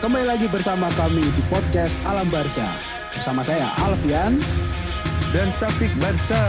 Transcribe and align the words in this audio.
Kembali 0.00 0.24
lagi 0.24 0.48
bersama 0.48 0.88
kami 0.96 1.20
di 1.20 1.42
podcast 1.52 2.00
Alam 2.08 2.32
Barca. 2.32 2.64
Bersama 3.12 3.44
saya 3.44 3.68
Alfian. 3.84 4.40
dan 5.28 5.52
Safik 5.60 5.92
Barsa. 6.00 6.40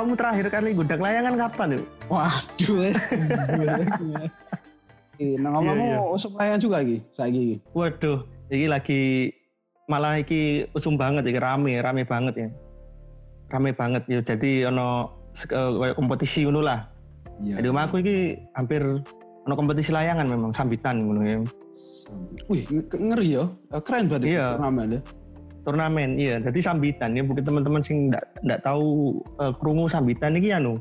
Kamu 0.00 0.16
terakhir 0.16 0.48
kali 0.48 0.72
gudak 0.72 0.96
layangan 0.96 1.36
kapan 1.36 1.76
yuk? 1.76 1.84
Waduh. 2.08 2.88
Nah, 5.20 5.52
ngomong 5.52 5.76
Iya, 5.76 5.84
iya. 5.84 5.98
musim 6.00 6.32
layangan 6.32 6.60
juga 6.64 6.76
lagi, 6.80 6.96
saiki. 7.12 7.60
Waduh, 7.76 8.24
ini 8.48 8.64
lagi 8.64 9.28
malah 9.84 10.16
iki 10.16 10.64
usum 10.72 10.96
banget 10.96 11.28
iki 11.28 11.36
rame, 11.36 11.76
rame 11.76 12.08
banget 12.08 12.34
ya. 12.40 12.48
Rame 13.52 13.76
banget 13.76 14.08
ya. 14.08 14.24
Jadi 14.24 14.64
ono 14.64 15.12
kayak 15.36 15.92
kompetisi 15.92 16.48
ngono 16.48 16.64
lah. 16.64 16.88
Iya. 17.44 17.60
Jadi 17.60 17.66
omahku 17.68 18.00
iki 18.00 18.16
hampir 18.56 18.80
ono 19.44 19.52
kompetisi 19.52 19.92
layangan 19.92 20.24
memang 20.24 20.56
sambitan 20.56 21.04
ngono 21.04 21.20
ya. 21.20 21.36
Wih, 22.48 22.64
nge- 22.64 22.88
ngeri 22.88 23.28
ya. 23.36 23.44
Eh, 23.76 23.82
Keren 23.84 24.08
berarti 24.08 24.28
Iya. 24.32 24.56
turnamen 24.56 24.88
ya. 24.96 25.00
Turnamen 25.60 26.16
iya, 26.16 26.40
jadi 26.40 26.72
sambitan 26.72 27.12
ya 27.12 27.20
mungkin 27.20 27.44
teman-teman 27.44 27.84
sing 27.84 28.08
ndak 28.08 28.24
ndak 28.40 28.64
tahu 28.64 29.20
eh, 29.44 29.52
krungu 29.60 29.92
sambitan 29.92 30.40
iki 30.40 30.56
anu 30.56 30.80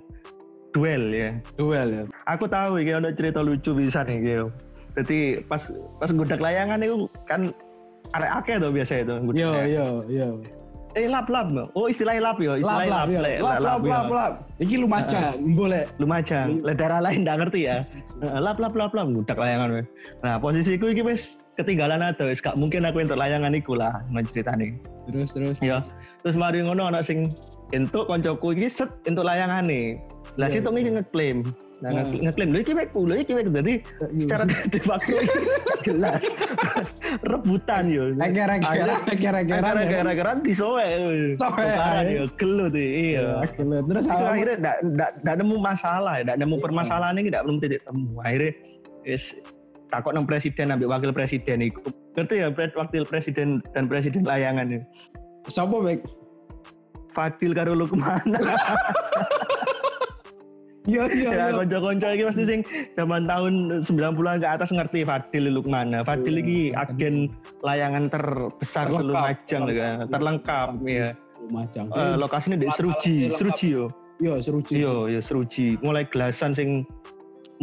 duel 0.72 1.12
ya. 1.12 1.30
Duel 1.60 1.88
ya. 1.92 2.04
aku 2.30 2.48
tahu 2.48 2.80
iki 2.80 2.96
ada 2.96 3.12
cerita 3.12 3.44
lucu 3.44 3.76
bisa 3.76 4.06
nih 4.08 4.18
gitu. 4.24 4.48
Jadi 4.96 5.44
pas 5.46 5.62
pas 6.00 6.10
gudak 6.10 6.40
layangan 6.40 6.80
itu 6.80 7.12
kan 7.28 7.52
arek 8.16 8.32
akeh 8.44 8.56
tuh 8.58 8.72
biasa 8.74 8.94
itu. 9.06 9.16
Yo, 9.36 9.52
yo, 9.68 9.88
yo. 10.08 10.30
Eh 10.98 11.06
lap 11.06 11.30
lap. 11.30 11.54
Oh 11.78 11.86
istilahnya 11.86 12.34
lap 12.34 12.38
yo, 12.42 12.58
Lap, 12.58 12.90
istilahnya 12.90 12.90
lap. 12.90 13.08
Le- 13.10 13.40
Lap, 13.46 13.60
lap, 13.62 13.82
ya. 13.86 13.92
lap, 13.94 14.08
lap. 14.10 14.34
Iki 14.58 14.76
lumayan, 14.82 15.34
boleh. 15.54 15.84
Lumajang, 16.02 16.66
le 16.66 16.74
daerah 16.74 16.98
lain 16.98 17.22
nggak 17.22 17.38
ngerti 17.46 17.60
ya. 17.70 17.86
Lap 18.26 18.58
lap 18.58 18.74
lap 18.74 18.92
lap 18.98 19.08
gudak 19.14 19.38
layangan. 19.38 19.86
Nah 20.26 20.42
posisiku 20.42 20.90
iki 20.90 21.06
wis 21.06 21.38
ketinggalan 21.60 22.00
atau 22.00 22.32
wis 22.32 22.40
gak 22.40 22.56
mungkin 22.56 22.88
aku 22.88 23.04
untuk 23.04 23.20
layangan 23.20 23.52
iku 23.52 23.76
lah 23.76 24.00
ceritane. 24.32 24.80
Terus, 25.12 25.36
terus. 25.36 25.58
Ya. 25.60 25.84
Terus 26.24 26.40
mari 26.40 26.64
ngono 26.64 26.88
ana 26.88 27.04
sing 27.04 27.36
entuk 27.70 28.08
koncoku 28.08 28.56
iki 28.56 28.72
set 28.72 28.90
entuk 29.04 29.28
layangane. 29.28 30.00
Lah 30.40 30.48
Iya, 30.48 30.62
situ 30.64 30.70
iki 30.72 30.92
ngeklaim. 30.96 31.38
Nah, 31.80 31.96
nge- 31.96 32.28
ngeklaim 32.28 32.50
lho 32.52 32.60
iki 32.60 32.74
wekku, 32.76 33.08
lho 33.08 33.16
iki 33.18 33.32
wekku. 33.36 33.52
Jadi 33.56 33.74
secara 34.20 34.44
de 34.48 34.80
facto 34.84 35.16
jelas 35.88 36.22
rebutan 37.24 37.88
yo. 37.88 38.04
Eger-egeran. 38.20 39.80
ya. 39.80 39.88
Gara-gara 39.88 40.32
disowe. 40.44 40.84
Sowe, 41.40 41.66
yo 42.04 42.24
gelut 42.36 42.76
iya. 42.76 43.40
Akhirnya, 43.44 43.80
Terus 43.88 44.06
akhirnya 44.12 44.56
ndak 44.60 44.78
ndak 45.24 45.36
nemu 45.40 45.56
masalah, 45.56 46.20
ndak 46.24 46.38
nemu 46.40 46.56
Iya. 46.60 46.64
permasalahan 46.68 47.16
ini 47.16 47.28
ndak 47.32 47.44
belum 47.48 47.58
titik 47.64 47.82
temu. 47.88 48.12
Akhirnya 48.22 48.52
takut 49.90 50.14
nang 50.14 50.26
presiden 50.26 50.70
ambil 50.70 50.94
wakil 50.94 51.12
presiden 51.12 51.66
iku. 51.66 51.82
Ngerti 52.16 52.46
ya 52.46 52.48
wakil 52.54 53.04
presiden 53.06 53.60
dan 53.74 53.90
presiden 53.90 54.22
layangan 54.24 54.70
itu. 54.70 54.86
Siapa, 55.50 55.82
Bek? 55.82 56.06
Fadil 57.14 57.52
karo 57.58 57.74
Lukman. 57.74 58.22
Iya, 60.88 61.04
iya, 61.14 61.30
ya 61.30 61.46
iya. 61.50 61.58
konco-konco 61.58 62.08
iki 62.08 62.24
pasti 62.26 62.44
sing 62.46 62.60
zaman 62.96 63.26
tahun 63.26 63.84
90-an 63.84 64.38
ke 64.42 64.48
atas 64.48 64.70
ngerti 64.70 65.04
Fadil 65.04 65.50
Lukman. 65.52 65.92
Nah, 65.94 66.06
Fadil 66.06 66.38
Iya, 66.38 66.44
iki 66.46 66.60
Fadil. 66.72 66.82
agen 66.96 67.16
layangan 67.66 68.04
terbesar 68.14 68.86
Terlengkap, 68.88 69.02
seluruh 69.02 69.16
Majang 69.26 69.64
terlengkap. 69.66 69.98
kan. 70.00 70.08
Terlengkap 70.14 70.70
ya. 70.86 71.08
Lumajang. 71.40 71.86
Eh, 71.90 72.16
lokasinya 72.20 72.58
di 72.62 72.68
Seruji. 72.72 73.16
Seruji 73.34 73.68
yo. 73.74 73.86
Iya, 74.20 74.34
seru 74.44 74.60
sih. 74.60 74.84
Iya, 74.84 74.94
ya 75.16 75.22
Seruji. 75.24 75.68
Mulai 75.80 76.04
gelasan 76.12 76.52
sing 76.52 76.84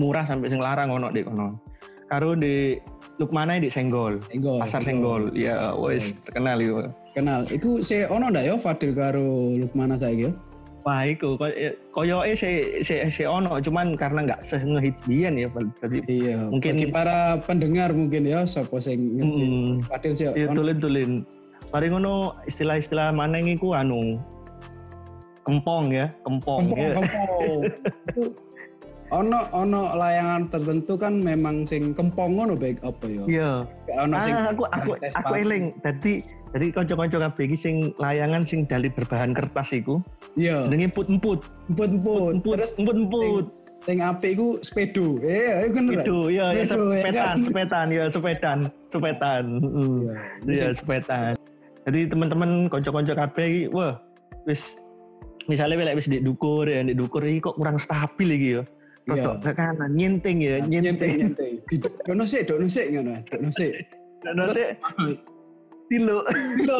murah 0.01 0.25
sampai 0.25 0.49
sing 0.49 0.61
larang 0.61 0.89
ono 0.89 1.12
di 1.12 1.21
kono. 1.21 1.61
Karo 2.06 2.39
di 2.39 2.78
Lukmana 3.19 3.59
di 3.59 3.67
Senggol, 3.67 4.21
Senggol. 4.31 4.61
Pasar 4.62 4.84
Senggol. 4.84 5.33
Ya 5.34 5.72
wis 5.75 6.15
terkenal 6.28 6.61
yo. 6.62 6.87
Kenal. 7.17 7.49
Iku 7.49 7.81
si 7.81 8.05
ono 8.06 8.28
ndak 8.28 8.44
ya 8.47 8.55
Fadil 8.61 8.93
karo 8.93 9.56
Lukmana 9.56 9.97
saiki 9.97 10.28
ya? 10.28 10.33
Wah, 10.87 11.03
iku 11.03 11.34
koyoke 11.91 12.39
se 12.39 12.50
se 12.87 13.11
se 13.11 13.25
ono 13.27 13.59
cuman 13.59 13.99
karena 13.99 14.22
nggak 14.22 14.47
sengehits 14.47 15.03
biyen 15.09 15.34
ya. 15.34 15.49
Jadi 15.83 15.99
Iya. 16.06 16.47
Mungkin- 16.47 16.78
Bagi 16.78 16.89
para 16.95 17.41
pendengar 17.43 17.91
mungkin 17.91 18.22
ya 18.22 18.47
sapa 18.47 18.78
sing 18.78 19.19
ngerti. 19.19 19.43
Mm. 19.43 19.72
Fadil 19.91 20.12
sih 20.15 20.31
Ya 20.31 20.47
ono. 20.47 20.71
tulin. 20.78 21.27
Mari 21.75 21.91
ngono 21.91 22.39
istilah-istilah 22.47 23.11
mana 23.11 23.43
iku 23.43 23.75
anu 23.75 24.22
kempong 25.43 25.91
ya, 25.91 26.06
kempong. 26.22 26.71
Kempong, 26.71 26.78
ya. 26.78 26.91
kempong. 26.95 27.61
Ono 29.15 29.39
ono 29.55 29.94
layangan 29.94 30.50
tertentu 30.50 30.99
kan 30.99 31.22
memang 31.22 31.62
sing 31.62 31.94
kempong 31.94 32.34
ngono 32.34 32.59
baik 32.59 32.83
apa 32.83 33.06
ya? 33.06 33.22
Iya. 33.31 33.50
Ono 34.03 34.15
sing 34.19 34.34
Ah, 34.34 34.50
aku 34.50 34.67
aku 34.67 34.91
aku 34.99 35.31
paku. 35.31 35.34
eling. 35.47 35.65
Dadi 35.78 36.12
jadi 36.50 36.67
kanca-kanca 36.75 37.16
kabeh 37.31 37.43
iki 37.47 37.56
sing 37.56 37.77
layangan 38.03 38.43
sing 38.43 38.66
dari 38.66 38.91
berbahan 38.91 39.31
kertas 39.31 39.71
iku 39.71 40.03
Iya. 40.34 40.66
jenenge 40.66 40.91
emput-emput. 40.91 41.47
Emput-emput. 41.71 42.31
Emput, 42.34 42.55
Terus 42.59 42.72
emput-emput. 42.75 43.45
sing 43.87 44.03
apik 44.03 44.34
iku 44.34 44.59
sepedo. 44.66 45.22
Eh, 45.22 45.71
iku 45.71 45.78
bener. 45.78 46.03
Itu 46.03 46.19
ya, 46.27 46.50
ya 46.50 46.65
sepetan, 46.66 47.15
kan? 47.15 47.37
sepetan 47.47 47.87
ya, 47.87 48.05
sepetan, 48.11 48.59
sepetan. 48.91 49.45
Mm. 49.62 49.99
Iya. 50.03 50.15
Iya, 50.50 50.69
sepetan. 50.75 51.33
Jadi 51.87 52.00
teman-teman 52.11 52.66
konco-konco 52.66 53.15
kabeh 53.15 53.71
wah, 53.71 54.03
wis 54.43 54.75
misalnya 55.47 55.95
wis 55.95 56.11
di 56.11 56.19
dukur 56.19 56.66
ya, 56.66 56.83
di 56.83 56.99
dukur 56.99 57.22
iki 57.22 57.39
kok 57.39 57.55
kurang 57.55 57.78
stabil 57.78 58.28
iki 58.34 58.49
ya. 58.59 58.62
Iya. 59.06 59.39
Ke 59.39 59.55
kanan, 59.55 59.94
nyenting 59.94 60.43
ya, 60.43 60.59
nyenting. 60.59 61.15
nyenting. 61.31 61.55
Di 61.71 61.77
dono 61.78 62.27
sik, 62.27 62.50
dono 62.50 62.67
sik 62.67 62.91
ngono. 62.91 63.22
Dono 63.22 63.50
sik. 63.50 63.87
Nanti 64.27 64.65
tilo. 65.87 66.27
Lho, 66.59 66.77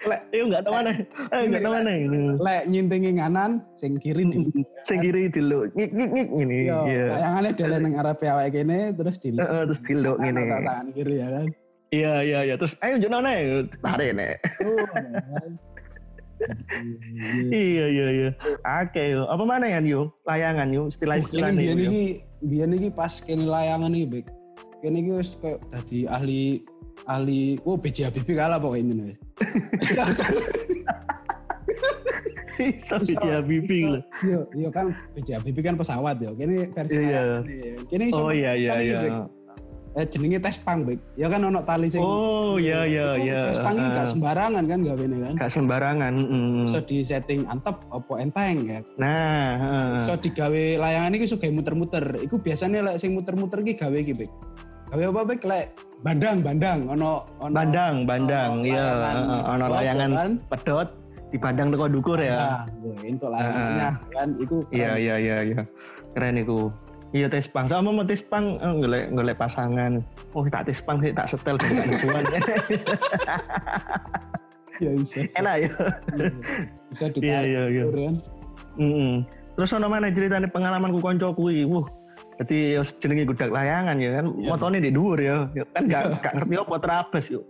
Lek- 0.00 0.24
Ayo 0.32 0.48
enggak 0.48 0.64
tahu 0.64 0.72
mana. 0.74 0.92
Ayo 1.30 1.42
enggak 1.46 1.62
tahu 1.62 1.72
mana. 1.76 1.92
lek 2.40 2.62
nyintingi 2.66 3.10
nganan 3.20 3.60
sing 3.76 4.00
kiri 4.00 4.24
Sing 4.82 4.98
kiri 4.98 5.28
tilo. 5.28 5.68
Ngik 5.76 5.90
ngik 5.92 6.10
ngik 6.10 6.28
ngene. 6.32 6.54
Iya, 6.56 6.78
Iya. 6.88 7.04
layangannya 7.14 7.50
dele 7.52 7.76
nang 7.78 7.94
arep 8.00 8.20
awake 8.24 8.50
kene 8.50 8.78
terus 8.96 9.16
di 9.20 9.28
Heeh, 9.30 9.62
terus 9.68 9.80
tilo 9.84 10.16
ngene. 10.16 10.40
tangan 10.48 10.86
kiri 10.90 11.14
ya 11.20 11.28
kan. 11.30 11.46
Iya 11.92 12.12
iya 12.24 12.38
iya. 12.48 12.54
Terus 12.56 12.74
ayo 12.80 12.96
njuk 12.96 13.10
nane. 13.12 13.32
Tarik 13.78 14.10
nek. 14.16 14.34
Oh, 16.40 16.48
ya 16.48 16.54
kan. 16.56 16.84
Iya 17.52 17.84
iya 17.86 18.06
iya. 18.10 18.30
Oke 18.82 19.02
yo. 19.12 19.22
Apa 19.28 19.44
mana 19.44 19.66
ya 19.68 19.80
yo? 19.80 20.08
Layangan 20.24 20.68
yo. 20.72 20.88
Istilah-istilah 20.88 21.52
biyen 21.52 21.76
nih. 21.76 21.86
iki 21.86 22.04
biyen 22.40 22.72
iki 22.72 22.88
pas 22.90 23.20
kene 23.20 23.44
layangan 23.44 23.92
iki, 23.92 24.06
Bek. 24.08 24.26
Kene 24.80 24.96
iki 25.04 25.10
wis 25.12 25.36
kayak 25.36 25.60
dadi 25.68 26.08
ahli 26.08 26.64
ahli 27.04 27.60
oh 27.64 27.76
BJ 27.76 28.08
Habibie 28.08 28.36
kalah 28.36 28.56
pokoknya 28.56 28.92
ini. 28.94 29.14
Bisa 33.00 33.40
bibi 33.40 33.78
loh. 33.88 34.02
Iya, 34.20 34.40
iya 34.52 34.68
kan 34.68 34.92
BJ 35.16 35.40
Habibie 35.40 35.64
kan 35.64 35.76
pesawat 35.76 36.20
ya. 36.20 36.30
Kene 36.36 36.68
versi 36.72 36.96
Iya. 36.96 37.04
layangan 37.04 37.42
ini. 37.48 37.70
Kene 37.88 38.04
iso 38.08 38.20
Oh 38.20 38.32
iya 38.32 38.52
iya 38.56 38.72
iya. 38.80 39.00
Eh 39.90 40.06
jenenge 40.06 40.38
tes 40.38 40.54
pang, 40.62 40.86
Bek. 40.86 41.02
Ya 41.18 41.26
kan 41.26 41.42
ono 41.42 41.66
tali 41.66 41.90
sing 41.90 41.98
Oh 41.98 42.54
iya 42.54 42.86
iya 42.86 43.18
iya. 43.18 43.40
Tes 43.50 43.58
pang 43.58 43.74
iki 43.74 43.88
gak 43.90 43.98
Ah, 43.98 44.06
sembarangan 44.06 44.64
kan 44.70 44.78
gawene 44.86 45.16
kan. 45.18 45.34
Gak 45.34 45.50
sembarangan. 45.50 46.12
mm. 46.14 46.62
Bisa 46.62 46.78
di 46.86 46.98
setting 47.02 47.42
antep 47.50 47.82
apa 47.90 48.12
enteng 48.22 48.56
ya. 48.70 48.78
Nah, 48.94 49.46
heeh. 49.58 49.90
Iso 49.98 50.14
digawe 50.14 50.64
layangan 50.78 51.14
iki 51.18 51.24
iso 51.26 51.36
gawe 51.42 51.50
muter-muter. 51.50 52.04
Iku 52.22 52.38
biasanya 52.38 52.86
lek 52.86 53.02
sing 53.02 53.18
muter-muter 53.18 53.66
iki 53.66 53.74
gawe 53.74 53.96
iki, 53.98 54.14
Bek. 54.14 54.30
Gawe 54.94 55.02
apa, 55.10 55.20
Bek? 55.26 55.42
Lek 55.42 55.66
bandang, 56.00 56.40
bandang 56.40 56.88
ono 56.88 57.26
ono 57.42 57.52
bandang, 57.52 58.08
bandang, 58.08 58.62
ono 58.62 58.70
iya, 58.70 58.86
ono 59.44 59.64
layangan 59.68 60.10
kan. 60.16 60.30
pedot 60.48 60.88
dipandang 61.28 61.68
teko 61.70 61.86
dukur 61.86 62.18
ya. 62.18 62.34
Nah, 62.34 62.62
gue 62.78 63.10
untuk 63.10 63.28
layangannya 63.30 63.88
kan 64.10 64.28
iku 64.38 64.56
Iya 64.70 64.92
iya 64.96 65.14
iya 65.18 65.36
iya. 65.44 65.60
Keren 66.14 66.38
iku. 66.40 66.70
Iya 67.10 67.26
tes 67.26 67.50
pang, 67.50 67.66
sama 67.66 67.90
mau 67.90 68.06
tes 68.06 68.22
pang 68.22 68.54
eh, 68.62 68.74
golek 68.78 69.10
golek 69.10 69.34
pasangan. 69.34 69.98
Oh 70.30 70.46
tak 70.46 70.70
tes 70.70 70.78
pang 70.78 71.02
sih 71.02 71.10
tak 71.10 71.26
setel 71.26 71.58
dengan 71.58 71.84
hubungan. 71.90 72.24
Ya 74.80 74.96
bisa. 74.96 75.28
Enak 75.36 75.56
ya. 75.60 75.70
Bisa 76.88 77.04
Iya 77.12 77.12
ditarik 77.12 77.52
iya 77.52 77.62
iya. 77.68 77.84
kan. 77.92 78.14
Mm-mm. 78.80 79.12
Terus 79.52 79.76
ono 79.76 79.86
mana 79.92 80.08
ceritanya 80.08 80.48
pengalamanku 80.48 81.04
konco 81.04 81.36
kuwi. 81.36 81.68
Wuh, 81.68 81.84
Jadi 82.40 82.80
ya 82.80 82.82
jenenge 83.04 83.28
gudak 83.28 83.52
layangan 83.52 84.00
ya 84.00 84.10
kan, 84.16 84.26
Iya. 84.40 84.48
motone 84.48 84.80
di 84.80 84.88
dhuwur 84.88 85.20
ya. 85.20 85.44
Ya 85.52 85.68
kan 85.76 85.84
gak, 85.84 86.24
gak 86.24 86.32
ngerti 86.32 86.54
apa 86.56 86.76
terabas 86.80 87.24
yuk. 87.28 87.44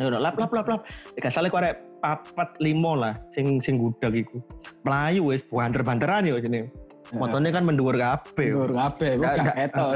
Ayo 0.00 0.08
lap 0.08 0.40
lap 0.40 0.48
lap 0.48 0.66
lap. 0.72 0.80
Ya 1.12 1.28
gak 1.28 1.36
salah 1.36 1.52
kok 1.52 1.60
arek 1.60 1.76
papat 2.00 2.48
limo 2.64 2.96
lah 2.96 3.20
sing 3.36 3.60
sing 3.60 3.76
gudak 3.76 4.16
iku. 4.16 4.40
Melayu 4.88 5.28
wis 5.28 5.44
banter-banteran 5.52 6.24
ya 6.32 6.40
jenenge. 6.40 6.72
Motornya 7.14 7.50
kan 7.50 7.64
mendur 7.64 7.96
kabeh. 7.96 8.52
Dhuwur 8.52 8.72
kabeh, 8.76 9.10
kok 9.16 9.22
Gak- 9.24 9.34
gak 9.34 9.44
gak- 9.44 9.56
ketok. 9.56 9.88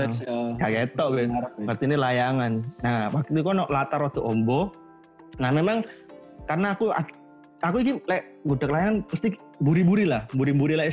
Gak 0.56 0.70
ketok 0.72 1.08
kan. 1.12 1.28
Berarti 1.60 1.84
ini 1.84 1.96
layangan. 2.00 2.52
Nah, 2.80 3.00
waktu 3.12 3.28
itu 3.36 3.42
kan 3.44 3.56
latar 3.68 3.98
rada 4.00 4.20
ombo. 4.24 4.72
Nah, 5.36 5.50
memang 5.52 5.84
karena 6.48 6.72
aku 6.72 6.88
aku 7.60 7.76
ini 7.84 8.00
lek 8.08 8.22
gudeg 8.48 8.70
layangan 8.72 8.96
pasti 9.04 9.36
buri-buri 9.60 10.08
lah, 10.08 10.24
buri-buri 10.32 10.74
lah. 10.74 10.88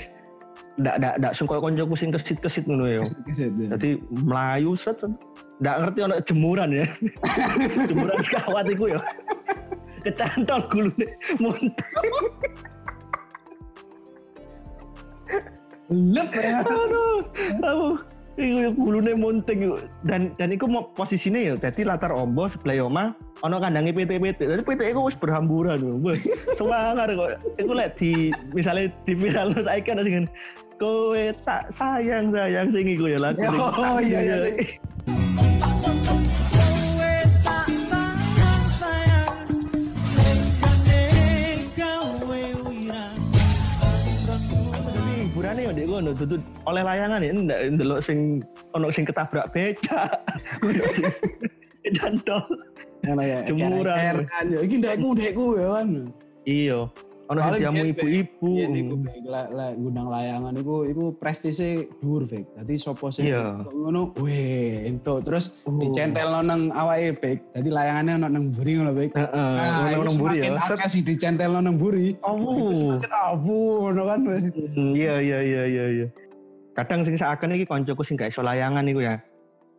Ndak 0.76 0.96
ndak 1.00 1.14
ndak 1.24 1.34
sungkok 1.36 1.64
koncoku 1.64 1.96
sing 1.96 2.12
kesit-kesit 2.12 2.68
ngono 2.68 2.88
ya. 2.88 3.00
Kesit-kesit, 3.04 3.52
ya. 3.56 3.68
Jadi 3.80 3.90
melayu 4.12 4.76
set 4.76 5.00
set. 5.00 5.12
ndak 5.60 5.76
ngerti 5.84 6.00
ono 6.04 6.16
jemuran 6.24 6.70
ya. 6.72 6.86
jemuran 7.90 8.20
kawat 8.28 8.66
iku 8.68 8.86
ya. 8.92 9.00
Kecantol 10.00 10.64
gulune 10.72 11.08
muntah. 11.40 11.88
Lep 15.90 16.30
ya. 16.38 16.62
Aduh, 16.62 17.26
aku 17.66 17.88
iku 18.40 18.58
ya 18.64 18.70
gulune 18.72 19.12
munting 19.20 19.68
iku. 19.68 19.76
dan 20.08 20.32
dan 20.40 20.56
iku 20.56 20.66
mau 20.70 20.88
posisinya 20.96 21.42
ya 21.44 21.54
jadi 21.60 21.92
latar 21.92 22.16
ombo 22.16 22.48
sebelah 22.48 22.88
oma 22.88 23.04
ono 23.44 23.60
kandangi 23.60 23.92
PT-PT. 23.92 24.40
Jadi 24.48 24.62
PT 24.64 24.82
iku 24.96 25.10
wis 25.10 25.18
berhamburan 25.20 25.82
lho. 25.82 26.00
Wah, 26.00 26.16
Semangat 26.56 27.12
kok. 27.12 27.32
Iku 27.60 27.72
lek 27.76 28.00
di 28.00 28.32
misalnya 28.56 28.94
di 29.04 29.14
viral 29.18 29.52
saiki 29.60 29.92
ana 29.92 30.04
sing 30.06 30.30
kowe 30.80 31.24
tak 31.44 31.68
sayang 31.76 32.32
sayang 32.32 32.72
sing 32.72 32.86
iku 32.88 33.12
ya 33.12 33.20
lagu. 33.20 33.44
Oh, 33.60 34.00
iya, 34.00 34.20
iya, 34.24 34.38
ngono 46.00 46.16
dudu 46.16 46.40
oleh 46.64 46.80
layangan 46.80 47.20
ya 47.20 47.32
ndak 47.36 47.60
ndelok 47.76 48.00
sing 48.00 48.40
ono 48.72 48.88
sing 48.88 49.04
ketabrak 49.04 49.52
becak. 49.52 50.16
Ono 50.64 50.84
sing 50.96 51.12
Jantol. 51.92 52.44
Ngono 53.04 53.22
ya. 53.24 53.44
Jemuran. 53.44 54.24
Kerekan, 54.24 54.46
ya. 54.48 54.60
Iki 54.64 54.76
ndekku, 54.80 55.08
ndekku 55.12 55.46
ya 55.60 55.68
kan. 55.76 55.90
Iya. 56.48 56.80
Ono 57.30 57.46
sing 57.46 57.62
diamu 57.62 57.84
ibu-ibu. 57.94 58.48
Iya, 58.58 58.66
niku 58.74 58.96
lek 59.30 59.74
ngundang 59.78 60.10
layangan 60.10 60.54
iku 60.58 60.76
iku 60.90 61.04
prestise 61.14 61.86
dhuwur, 62.02 62.26
Bek. 62.26 62.58
Dadi 62.58 62.74
sapa 62.82 63.14
sing 63.14 63.30
Iya. 63.30 63.62
ngono, 63.70 64.18
weh, 64.18 64.90
entuk 64.90 65.22
terus 65.22 65.62
Oh. 65.62 65.78
dicentelno 65.78 66.42
nang 66.42 66.74
awake, 66.74 67.22
Bek. 67.22 67.38
Dadi 67.54 67.70
layangannya 67.70 68.14
ono 68.18 68.28
nang 68.34 68.44
mburi 68.50 68.72
ngono, 68.82 68.92
Bek. 68.98 69.14
Heeh, 69.14 69.30
Nah, 69.30 69.94
ono 69.94 70.02
nang 70.02 70.16
mburi 70.18 70.38
ya. 70.42 70.44
semakin 70.50 70.74
akeh 70.74 70.90
sih 70.90 71.02
dicentelno 71.06 71.60
nang 71.62 71.78
mburi. 71.78 72.18
Oh. 72.26 72.74
Semakin 72.74 73.12
abu 73.14 73.58
ngono 73.86 74.02
kan. 74.10 74.20
Hmm, 74.26 74.92
Iya 74.98 75.16
iya 75.22 75.40
iya 75.40 75.64
iya 75.70 75.86
iya. 76.02 76.08
Kadang 76.74 77.06
sing 77.06 77.14
seakan 77.14 77.54
iki 77.54 77.70
koncoku 77.70 78.02
sing 78.02 78.18
gak 78.18 78.34
iso 78.34 78.42
layangan 78.42 78.90
iku 78.90 79.06
ya. 79.06 79.22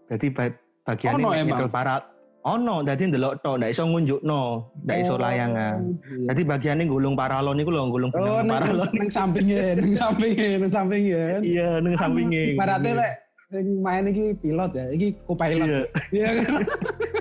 Jadi 0.07 0.27
ba 0.31 0.55
bagian 0.87 1.19
ini 1.19 1.27
emang? 1.35 1.47
nyekel 1.51 1.67
para 1.67 1.99
ono 2.43 2.81
dadi 2.81 3.05
ndelok 3.07 3.41
tok 3.41 3.61
ndak 3.61 3.71
iso 3.71 3.85
ngunjukno, 3.85 4.43
ndak 4.83 4.97
iso 4.99 5.15
layangan. 5.15 5.77
iya. 5.93 6.27
Jadi 6.33 6.41
bagiannya 6.43 6.85
gulung 6.87 7.13
paralon 7.13 7.61
iku 7.61 7.71
lho, 7.71 7.83
gulung 7.89 8.11
Oh, 8.13 8.41
benang 8.41 8.49
nang 8.49 8.57
paralon. 8.81 8.89
nang 8.97 9.11
sampingnya, 9.11 9.63
nang 9.79 9.93
sampingnya, 9.93 10.49
nang 10.57 10.73
sampingnya. 10.73 11.23
kan. 11.31 11.41
Iya, 11.45 11.69
ning 11.79 11.95
sampinge. 11.97 12.43
Ibaratnya 12.57 12.93
lek 12.97 13.13
sing 13.51 13.67
main 13.83 14.05
iki 14.07 14.25
pilot 14.39 14.71
ya, 14.73 14.87
iki 14.89 15.07
co-pilot. 15.27 15.69
Iya. 15.69 15.81
Iya 16.11 16.29
kan? 16.41 16.55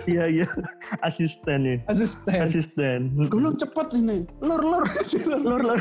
Iya 0.09 0.25
iya. 0.25 0.47
Asisten 1.05 1.59
ya. 1.61 1.75
Asisten. 1.85 2.49
Asisten. 2.49 2.99
Gulung 3.29 3.53
cepet 3.53 3.93
ini. 3.93 4.25
Lur 4.41 4.57
lur. 4.57 4.83
Lur 5.45 5.61
lur. 5.61 5.79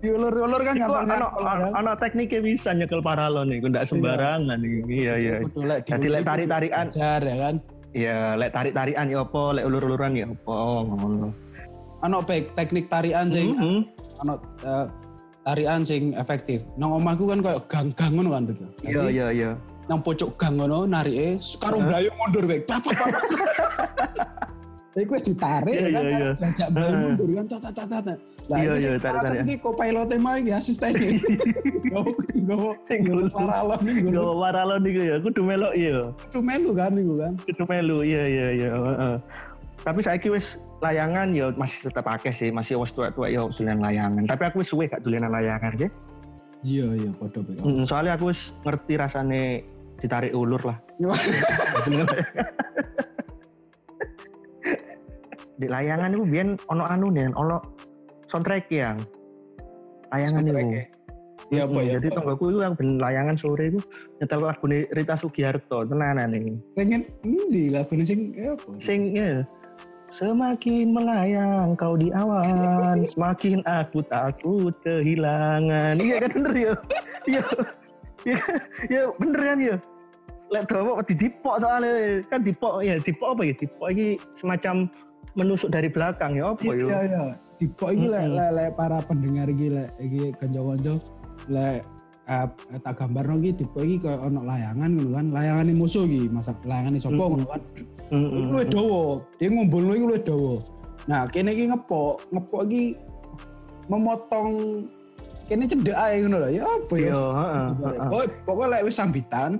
Iya 0.00 0.16
lur 0.16 0.32
lur 0.32 0.62
kan 0.64 0.80
gampang 0.80 1.04
ana 1.12 1.28
ana- 1.72 1.96
tekniknya 1.96 2.40
bisa 2.40 2.72
nyekel 2.72 3.04
paralon 3.04 3.52
iku 3.52 3.68
ndak 3.68 3.84
sembarangan. 3.84 4.56
Iya 4.88 5.14
iya. 5.20 5.34
Jadi 5.84 6.06
lek 6.08 6.24
tarik-tarikan 6.24 6.88
Ajar 6.88 7.20
ya 7.20 7.36
kan. 7.36 7.54
Ya 7.94 8.34
lek 8.34 8.50
tarik-tarikan 8.50 9.06
ya 9.06 9.22
apa, 9.22 9.42
lek 9.54 9.64
ulur-uluran 9.70 10.12
ya 10.18 10.26
apa. 10.26 10.56
Ngono. 10.84 11.28
Ano 12.04 12.16
baik 12.20 12.52
teknik 12.58 12.90
tarian 12.92 13.30
sing 13.32 13.54
Mhm. 13.56 13.78
ano 14.20 14.32
eh, 14.66 14.86
tarian 15.46 15.80
sing 15.86 16.12
efektif. 16.18 16.60
Nang 16.76 16.98
omahku 16.98 17.30
kan 17.30 17.40
koyo 17.40 17.62
gang-gang 17.70 18.12
ngono 18.18 18.30
kan 18.34 18.42
begitu. 18.50 18.66
Iya 18.84 19.02
iya 19.08 19.26
iya. 19.30 19.50
Nang 19.88 20.02
pojok 20.02 20.36
gang 20.36 20.58
ngono 20.60 20.84
narike 20.84 21.40
karo 21.62 21.80
mlayu 21.80 22.10
mundur 22.18 22.44
baik. 22.44 22.66
Iku 24.94 25.18
wis 25.18 25.26
ditarik 25.26 25.74
Iya, 25.74 25.88
kan 25.90 26.02
iya, 26.02 26.14
iya. 26.14 26.30
diajak 26.38 26.68
mlayu 26.70 26.86
Heeh. 26.86 27.02
mundur 27.02 27.28
kan 27.34 27.44
tat 27.50 27.60
tat 27.66 27.74
tat. 27.74 28.02
tat. 28.06 28.18
Lah 28.44 28.58
Iya, 28.60 28.62
ini 28.62 28.70
iya, 28.70 28.78
sing 28.78 28.92
tarik-tarik. 29.02 29.40
Iki 29.42 29.54
co-pilot 29.58 30.08
mah 30.20 30.34
iki 30.38 30.50
asisten 30.52 30.92
iki. 31.00 31.08
Gowo 31.90 32.10
gowo 32.44 32.70
Sing 32.86 32.98
gulung. 33.02 33.28
paralon 33.32 33.80
iki 33.82 34.00
Gawa 34.04 34.14
gowo. 34.14 34.32
paralon 34.38 34.80
iku 34.84 35.00
ya, 35.02 35.16
kudu 35.18 35.40
melok 35.42 35.72
iya. 35.74 35.98
Itu 36.14 36.38
melu 36.38 36.70
kan 36.72 36.92
iku 36.94 37.14
kan. 37.18 37.32
Kudu 37.42 37.64
melu, 37.66 37.96
iya 38.04 38.22
iya 38.28 38.46
iya. 38.54 38.68
Tapi 39.82 40.00
saiki 40.00 40.28
wis 40.32 40.56
layangan 40.80 41.32
ya 41.32 41.52
masih 41.56 41.90
tetap 41.90 42.06
akeh 42.06 42.32
sih, 42.32 42.48
masih 42.48 42.78
wis 42.78 42.92
tua-tua 42.92 43.28
ya 43.28 43.44
dolan 43.44 43.78
layangan. 43.82 44.22
Tapi 44.24 44.42
aku 44.46 44.56
wis 44.62 44.68
suwe 44.70 44.86
gak 44.86 45.02
dolanan 45.02 45.32
layangan 45.32 45.72
ya. 45.76 45.88
Iya 46.64 46.86
iya 46.96 47.10
baik. 47.12 47.60
Mm, 47.60 47.84
soalnya 47.84 48.16
aku 48.16 48.32
wis 48.32 48.54
ngerti 48.62 48.94
rasane 48.96 49.42
ditarik 50.00 50.32
ulur 50.32 50.62
lah. 50.64 50.78
Di 55.54 55.66
layangan 55.70 56.14
itu 56.14 56.24
biyen 56.26 56.58
ono 56.66 56.84
anu 56.86 57.10
nih, 57.14 57.30
ono 57.34 57.62
soundtrack 58.30 58.66
yang 58.74 58.98
layangan 60.10 60.42
itu. 60.50 60.90
Iya 61.52 61.68
apa 61.68 61.78
ya? 61.84 61.92
Jadi 62.00 62.08
tonggoku 62.14 62.44
itu 62.54 62.58
yang 62.64 62.74
ben 62.74 62.96
layangan 62.96 63.36
sore 63.36 63.68
itu 63.68 63.80
nyetel 64.20 64.40
lagu 64.40 64.64
Rita 64.70 65.14
Sugiharto, 65.18 65.84
tenanan 65.84 66.32
nih. 66.32 66.56
pengen 66.72 67.04
endi 67.20 67.68
lagune 67.68 68.04
sing 68.06 68.32
eh, 68.38 68.56
apa? 68.56 68.68
Sing 68.80 69.12
ya. 69.12 69.44
Semakin 70.14 70.94
melayang 70.94 71.74
kau 71.74 71.98
di 71.98 72.14
awan, 72.14 73.02
semakin 73.12 73.60
aku 73.66 74.00
takut 74.06 74.72
kehilangan. 74.86 75.98
Iya 75.98 76.16
kan 76.22 76.30
bener 76.38 76.54
ya? 76.54 76.72
Iya. 77.26 77.44
Iya, 78.24 78.40
ya 78.88 79.02
bener 79.20 79.40
kan 79.42 79.58
ya? 79.60 79.76
Lek 80.52 80.64
dawa 80.70 81.02
di 81.02 81.14
dipok 81.18 81.56
soalnya 81.60 82.22
kan 82.30 82.40
dipok 82.40 82.84
ya 82.84 82.96
dipok 83.00 83.36
apa 83.36 83.42
ya 83.48 83.54
dipok 83.58 83.88
ini 83.90 84.06
semacam 84.38 84.86
menusuk 85.34 85.70
dari 85.70 85.90
belakang 85.90 86.38
ya 86.38 86.54
apa 86.54 86.62
Iya 86.62 86.74
ya? 86.86 86.98
iya. 87.06 87.24
Dipok 87.58 87.90
iki 87.94 88.06
lek 88.10 88.70
para 88.74 88.98
pendengar 89.06 89.46
iki 89.50 89.70
lek 89.70 89.90
iki 89.98 90.34
kanca-kanca 90.34 90.94
lek 91.50 91.86
eh, 92.24 92.46
tak 92.82 92.94
gambarno 92.98 93.38
iki 93.42 93.62
dipok 93.62 93.82
iki 93.82 93.96
koyo 94.02 94.18
ono 94.26 94.40
layangan 94.42 94.90
ngono 94.94 95.10
kan. 95.14 95.26
Layangane 95.30 95.72
musuh 95.74 96.06
iki, 96.06 96.30
masa 96.30 96.54
layangane 96.66 96.98
sapa 96.98 97.14
Mm-mm. 97.14 97.30
ngono 97.30 97.46
kan. 97.46 97.60
Luwih 98.50 98.66
dawa. 98.70 99.02
Dia 99.38 99.48
ngumpulno 99.50 99.92
iki 99.94 100.04
luwih 100.06 100.22
dawa. 100.22 100.54
Nah, 101.04 101.20
kene 101.28 101.50
iki 101.52 101.64
ngepok, 101.68 102.14
ngepok 102.32 102.62
iki 102.70 102.84
memotong 103.92 104.48
kene 105.44 105.68
cendek 105.68 105.96
ae 105.98 106.14
ngono 106.24 106.36
lho. 106.42 106.48
Ya 106.48 106.64
apa 106.64 106.94
ya? 106.96 107.04
Iya. 107.06 107.22
Oh, 108.08 108.24
pokoknya 108.48 108.70
lek 108.80 108.82
wis 108.88 108.96
sambitan, 108.96 109.50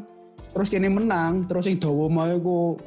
terus 0.57 0.73
kene 0.73 0.89
menang, 0.89 1.45
terus 1.45 1.69
sing 1.69 1.77
dawa 1.77 2.09
mau 2.09 2.31
iku 2.33 2.81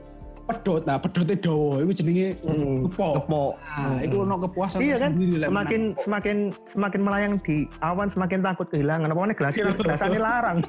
pedot. 0.47 0.81
Nah, 0.83 0.97
pedote 0.97 1.35
dawa 1.35 1.79
iku 1.79 1.91
jenenge 1.91 2.27
Mm, 2.41 2.87
Kepok. 2.87 3.13
Kepok. 3.21 3.51
Nah, 3.59 3.97
itu 3.99 4.15
ono 4.17 4.35
kepuasan 4.39 4.79
Iya 4.79 4.95
kan? 4.95 5.11
tersendiri 5.11 5.35
lek 5.37 5.47
Semakin 5.47 5.81
menang. 5.83 6.01
semakin 6.01 6.37
semakin 6.67 7.01
melayang 7.03 7.33
di 7.43 7.55
awan 7.81 8.07
semakin 8.07 8.39
takut 8.41 8.67
kehilangan. 8.67 9.07
Apa 9.07 9.19
mana 9.19 9.33
gelasnya 9.33 9.63
gelasnya 9.73 10.19
larang. 10.19 10.59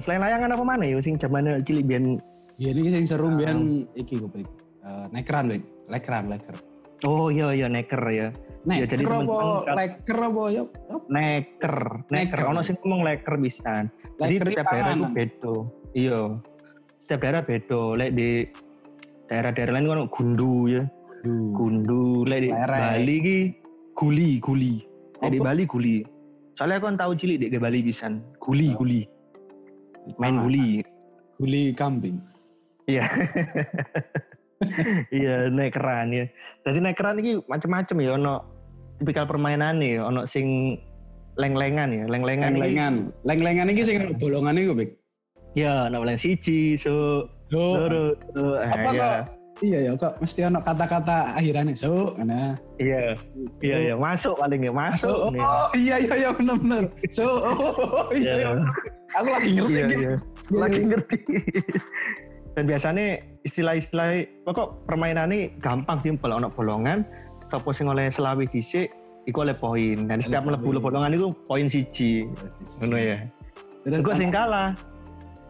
Selain 0.00 0.20
layangan 0.20 0.50
apa 0.50 0.64
mana 0.64 0.84
ya 0.86 0.96
sing 0.98 1.14
zaman 1.14 1.60
cilik 1.62 1.84
biyen 1.84 2.16
Ya 2.56 2.72
ini 2.72 2.92
sing 2.92 3.04
seru 3.04 3.32
biyen 3.32 3.88
iki 3.94 4.20
kok 4.20 4.32
baik. 4.32 4.48
Eh, 4.80 5.04
nekran 5.12 5.48
baik, 5.48 5.64
lekran, 5.88 6.28
leker. 6.28 6.56
Oh 7.00 7.32
iya 7.32 7.52
iya 7.52 7.68
neker 7.68 8.00
ya. 8.06 8.28
Ya, 8.60 8.84
jadi 8.84 9.00
Neker 9.00 9.24
apa 9.24 9.40
leker 9.72 10.18
apa 10.20 10.42
ya? 10.52 10.62
apa? 10.68 10.96
Neker, 11.08 11.76
neker. 12.12 12.40
Ono 12.46 12.60
sing 12.60 12.76
ngomong 12.76 13.00
leker 13.02 13.40
bisa. 13.40 13.88
Jadi 14.20 14.34
setiap 14.36 14.68
daerah 14.68 14.92
itu 14.92 15.08
beda. 15.08 15.54
Iya. 15.90 16.22
Setiap 17.10 17.26
daerah 17.26 17.42
beda. 17.42 17.82
Lek 17.98 18.10
di 18.14 18.46
daerah-daerah 19.26 19.74
lain 19.74 19.90
kan 19.90 20.06
gundu 20.14 20.70
ya. 20.70 20.86
Duh. 21.26 21.50
Gundu. 21.58 22.22
Lek 22.22 22.46
di. 22.46 22.48
Bali 22.54 23.16
ki 23.18 23.38
guli, 23.98 24.38
guli. 24.38 24.78
Lek 25.18 25.34
di? 25.34 25.38
Bali 25.42 25.66
guli. 25.66 26.06
Soalnya 26.54 26.78
aku 26.78 26.86
kan 26.86 27.02
tahu 27.02 27.18
cilik 27.18 27.50
di 27.50 27.58
Bali 27.58 27.82
pisan. 27.82 28.22
Guli, 28.38 28.70
Oh. 28.70 28.78
guli. 28.78 29.10
Main 30.22 30.38
Ah, 30.38 30.46
guli. 30.46 30.86
Guli 31.42 31.74
kambing. 31.74 32.22
Iya. 32.86 33.02
iya, 35.10 35.50
nekeran 35.50 36.14
ya. 36.14 36.30
Jadi 36.62 36.78
nekeran 36.78 37.18
ini 37.18 37.42
macam-macam 37.50 37.96
ya 38.06 38.10
ono 38.14 38.34
tipikal 39.02 39.26
permainan 39.26 39.82
nih, 39.82 39.98
ono 39.98 40.30
sing 40.30 40.78
leng-lengan 41.34 41.90
ya, 41.90 42.04
leng-lengan 42.06 42.54
Leng-lengan. 42.54 42.94
Leng-lengan 43.26 43.66
iki 43.74 43.82
sing 43.82 44.14
bolongane 44.14 44.62
kok, 44.62 44.78
Bik. 44.78 44.99
Ya, 45.58 45.90
ono 45.90 46.06
leng 46.06 46.20
siji, 46.20 46.78
so 46.78 47.26
Yo. 47.50 47.58
loro, 47.82 48.14
so, 48.30 48.42
eh, 48.62 48.70
Apa 48.70 48.90
ya. 48.94 49.10
kok 49.26 49.40
Iya 49.60 49.78
ya 49.84 49.90
kok 49.92 50.16
mesti 50.24 50.40
ono 50.48 50.58
kata-kata 50.64 51.36
akhirannya 51.36 51.76
so 51.76 52.16
nah. 52.16 52.56
Iya, 52.80 53.12
iya, 53.60 53.76
iya. 53.92 53.94
Masuk 53.94 54.40
paling 54.40 54.64
ya, 54.64 54.72
masuk. 54.72 55.12
So, 55.12 55.28
nih. 55.28 55.44
oh 55.44 55.68
iya 55.76 55.96
iya 56.00 56.14
iya 56.16 56.30
benar 56.32 56.56
benar. 56.56 56.84
So 57.12 57.28
oh, 57.44 58.08
iya, 58.16 58.40
iya. 58.40 58.50
Aku 59.20 59.28
lagi 59.28 59.48
ngerti 59.52 59.72
Iya, 59.76 59.84
iya. 59.92 60.12
Lagi 60.48 60.80
ngerti. 60.88 61.18
Dan 62.56 62.64
biasanya 62.66 63.06
istilah-istilah 63.44 64.08
pokok 64.48 64.88
permainannya 64.88 65.52
gampang 65.60 66.00
simpel 66.00 66.32
ono 66.32 66.48
bolongan, 66.48 67.04
sapa 67.52 67.70
sing 67.76 67.86
oleh 67.86 68.08
selawi 68.08 68.48
dhisik 68.48 68.88
iku 69.28 69.44
oleh 69.44 69.54
poin. 69.54 70.08
Dan 70.08 70.24
setiap 70.24 70.48
mlebu 70.48 70.80
bolongan 70.80 71.12
itu 71.12 71.36
poin 71.44 71.68
siji. 71.68 72.24
Ngono 72.80 72.96
ya. 72.96 73.18
Terus 73.84 74.16
sing 74.16 74.32
kalah. 74.32 74.72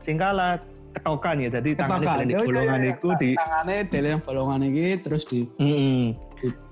Sing 0.01 0.17
kalah 0.17 0.57
ketokan 0.93 1.37
ya. 1.39 1.49
Jadi 1.51 1.71
tangannya 1.75 2.07
ketokan. 2.07 2.27
di 2.27 2.33
Oh, 2.33 2.39
iya, 2.39 2.47
bolongan 2.49 2.81
iya. 2.81 2.93
iku 2.93 3.09
di 3.15 3.31
tangannya 3.35 3.77
dele 3.87 4.09
yang 4.11 4.23
bolongan 4.23 4.61
iki 4.65 4.87
terus 4.99 5.25
di 5.25 5.41
Heeh. 5.57 6.03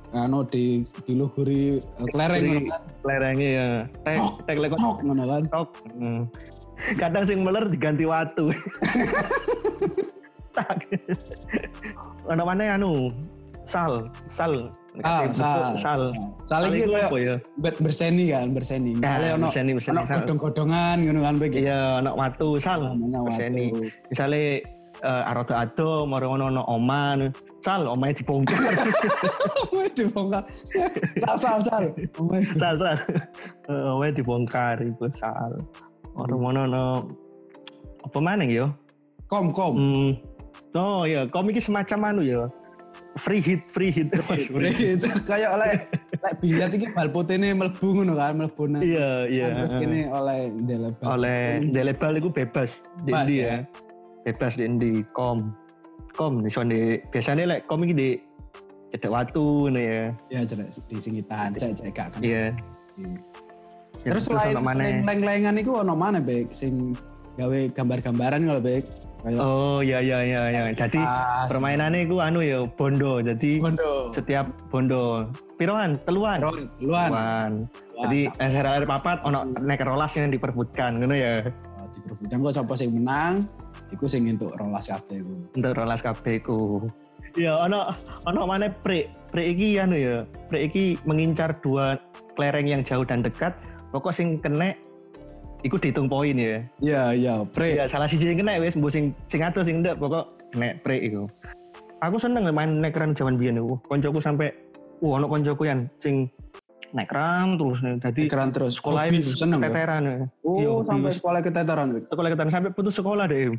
anu 0.08 0.40
di 0.42 0.64
diluhuri 1.04 1.76
eh, 1.76 2.06
kelereng 2.08 2.40
Di- 2.40 2.48
kan. 2.66 2.80
Lerengnya 3.04 3.48
ya. 3.50 3.68
Tek 4.02 4.16
tek 4.44 4.56
lekot 4.56 4.78
Tok 4.78 4.98
ngono 5.02 5.24
kan. 5.26 5.42
tok. 5.46 5.68
Hmm. 5.94 6.22
Kadang 6.94 7.24
sing 7.24 7.42
meler 7.42 7.66
diganti 7.66 8.04
watu. 8.04 8.48
Tak. 10.48 10.90
Ono 12.26 12.42
mana 12.42 12.74
anu? 12.74 13.14
Sal, 13.68 14.08
sal. 14.32 14.72
Ah, 15.04 15.28
sal. 15.28 15.76
sal. 15.76 16.02
Sal 16.42 16.72
itu 16.72 16.88
koyo 16.88 17.04
apa 17.04 17.16
ya? 17.20 17.36
ber- 17.60 17.78
berseni 17.78 18.32
kan, 18.32 18.56
berseni. 18.56 18.96
Misalnya 18.96 19.36
ono 19.36 19.46
berseni, 19.52 19.70
berseni, 19.76 19.92
ono 19.92 20.02
sal. 20.08 20.14
godong-godongan 20.24 20.96
ngono 21.04 21.20
kan 21.20 21.34
begitu. 21.36 21.68
Iya, 21.68 21.80
ono 22.00 22.10
watu 22.16 22.48
sal. 22.58 22.80
Berseni. 22.96 23.64
Misalnya 24.08 24.64
eh 24.98 25.22
arodo 25.30 25.54
ado, 25.54 26.08
moro 26.08 26.32
ono 26.32 26.48
ono 26.48 26.62
oman, 26.66 27.28
sal, 27.60 27.84
omae 27.86 28.16
dibongkar. 28.16 28.56
Oh, 29.68 29.84
dibongkar. 29.92 30.42
Sal 31.20 31.36
sal 31.36 31.60
sal. 31.60 31.84
Sal, 32.56 32.74
sal. 32.80 32.96
Eh, 33.68 33.92
Omae 33.92 34.16
dibongkar 34.16 34.80
iku 34.80 35.12
sal. 35.12 35.60
Moro 36.16 36.34
ono 36.40 36.64
ono 36.64 36.84
apa 38.00 38.18
maneh 38.18 38.48
yo? 38.48 38.72
Kom 39.28 39.52
kom. 39.52 39.76
Hmm. 39.76 40.10
Oh 40.72 41.04
iya, 41.04 41.28
komik 41.28 41.60
iki 41.60 41.68
semacam 41.68 42.16
anu 42.16 42.22
ya. 42.24 42.48
Free 43.18 43.42
hit, 43.42 43.66
free 43.74 43.90
hit. 43.90 44.14
Itu 44.14 45.10
kayak 45.26 45.50
oleh 45.58 45.70
lek 46.22 46.34
biliar 46.38 46.70
iki 46.70 46.86
bal 46.94 47.10
putihne 47.10 47.50
mlebu 47.50 47.86
ngono 47.98 48.14
kan, 48.14 48.38
mlebu 48.38 48.62
nang. 48.70 48.82
Iya, 48.82 49.26
iya. 49.26 49.46
Terus 49.58 49.74
kene 49.74 50.06
oleh 50.06 50.40
delebal. 50.62 51.04
oleh 51.18 51.40
delebal 51.74 52.12
itu 52.14 52.30
bebas 52.30 52.78
di 53.02 53.10
Bebas, 53.10 53.26
Indi 53.26 53.34
ya. 53.42 53.46
ya. 53.46 53.58
Bebas 54.22 54.52
di 54.54 54.62
Indi 54.62 54.92
kom. 55.14 55.50
Kom 56.14 56.46
di 56.46 56.50
di 56.50 56.82
biasanya 57.10 57.44
lek 57.46 57.60
kom 57.66 57.82
iki 57.82 57.94
di 57.94 58.08
cedek 58.94 59.10
watu 59.10 59.66
ngono 59.66 59.80
ya. 59.82 60.02
Ya 60.30 60.40
jelek 60.46 60.68
di 60.86 60.96
singitan, 61.02 61.58
cek 61.58 61.74
cek 61.74 61.90
gak 61.90 62.08
kan. 62.14 62.20
Iya. 62.22 62.54
Terus 64.06 64.30
selain 64.30 64.54
leng-lengan 65.02 65.58
iku 65.58 65.82
ono 65.82 65.98
mana 65.98 66.22
Bek 66.22 66.54
sing 66.54 66.94
gawe 67.34 67.58
gambar-gambaran 67.74 68.46
kalau 68.46 68.62
Bek. 68.62 69.07
Kayak 69.18 69.38
Oh 69.42 69.82
iya 69.82 69.98
iya 69.98 70.18
iya 70.22 70.42
iya. 70.54 70.62
Jadi 70.70 71.02
tas, 71.02 71.50
permainannya 71.50 72.06
itu 72.06 72.16
anu 72.22 72.38
ya 72.38 72.62
bondo. 72.78 73.18
Jadi 73.18 73.58
bondo. 73.58 74.14
setiap 74.14 74.46
bondo 74.70 75.26
piroan, 75.58 75.98
teluan. 76.06 76.38
Luan. 76.38 76.66
Teluan. 76.78 77.50
Wah, 77.98 78.02
Jadi 78.06 78.30
cap- 78.30 78.38
SR 78.54 78.66
air 78.70 78.84
papat 78.86 79.18
ono 79.26 79.38
nek 79.58 79.82
rolas 79.82 80.14
yang 80.14 80.30
diperbutkan 80.30 81.02
ngono 81.02 81.14
ya. 81.18 81.42
Wah, 81.50 81.86
di 81.90 81.98
grup 82.06 82.18
kok 82.22 82.54
sapa 82.54 82.72
sing 82.78 82.94
menang, 82.94 83.42
iku 83.90 84.06
sing 84.06 84.30
entuk 84.30 84.54
rolas 84.54 84.86
kabeh 84.86 85.18
iku. 85.18 85.34
untuk 85.58 85.72
rolas 85.74 86.00
kabeh 86.00 86.34
ku. 86.38 86.86
Ya 87.34 87.58
ono 87.58 87.90
ono 88.22 88.46
mana 88.46 88.70
pre 88.70 89.10
pre 89.34 89.50
iki 89.50 89.82
anu 89.82 89.98
ya. 89.98 90.16
Pre 90.46 90.62
iki 90.62 90.94
mengincar 91.02 91.58
dua 91.58 91.98
kelereng 92.38 92.70
yang 92.70 92.82
jauh 92.86 93.02
dan 93.02 93.26
dekat. 93.26 93.50
Pokok 93.90 94.14
sing 94.14 94.38
kena 94.38 94.78
iku 95.66 95.76
dihitung 95.78 96.06
poin 96.06 96.34
ya. 96.34 96.62
Iya, 96.78 97.02
iya, 97.14 97.34
pre. 97.48 97.74
Ya 97.74 97.90
salah 97.90 98.06
siji 98.06 98.30
sing 98.30 98.38
kena 98.38 98.60
wis 98.62 98.78
mbuh 98.78 98.92
sing 98.92 99.14
sing 99.26 99.42
atus 99.42 99.66
sing 99.66 99.82
ndak 99.82 99.98
pokok 99.98 100.28
kena 100.54 100.78
pre 100.82 101.02
iku. 101.02 101.26
Aku 101.98 102.16
seneng 102.22 102.46
main 102.54 102.78
nekran 102.78 103.14
zaman 103.18 103.34
biyen 103.40 103.58
iku. 103.58 103.78
Koncoku 103.90 104.22
sampai 104.22 104.54
wah 105.02 105.18
ono 105.18 105.26
koncoku 105.26 105.66
yang 105.66 105.90
sing 105.98 106.30
nekran 106.94 107.58
terus 107.58 107.78
nih. 107.82 107.94
Jadi 108.00 108.22
Keren 108.30 108.50
terus. 108.54 108.78
sekolah 108.78 109.10
Hobi, 109.10 109.34
seneng 109.34 109.58
ya. 109.60 109.68
keteteran 109.68 110.02
ya. 110.06 110.16
Oh, 110.46 110.56
Iya, 110.56 110.72
sampai 110.86 111.10
sekolah 111.18 111.40
keteteran. 111.42 111.86
Sekolah 112.06 112.28
keteteran 112.32 112.52
sampai 112.54 112.70
putus 112.72 112.94
sekolah 112.96 113.24
deh. 113.28 113.52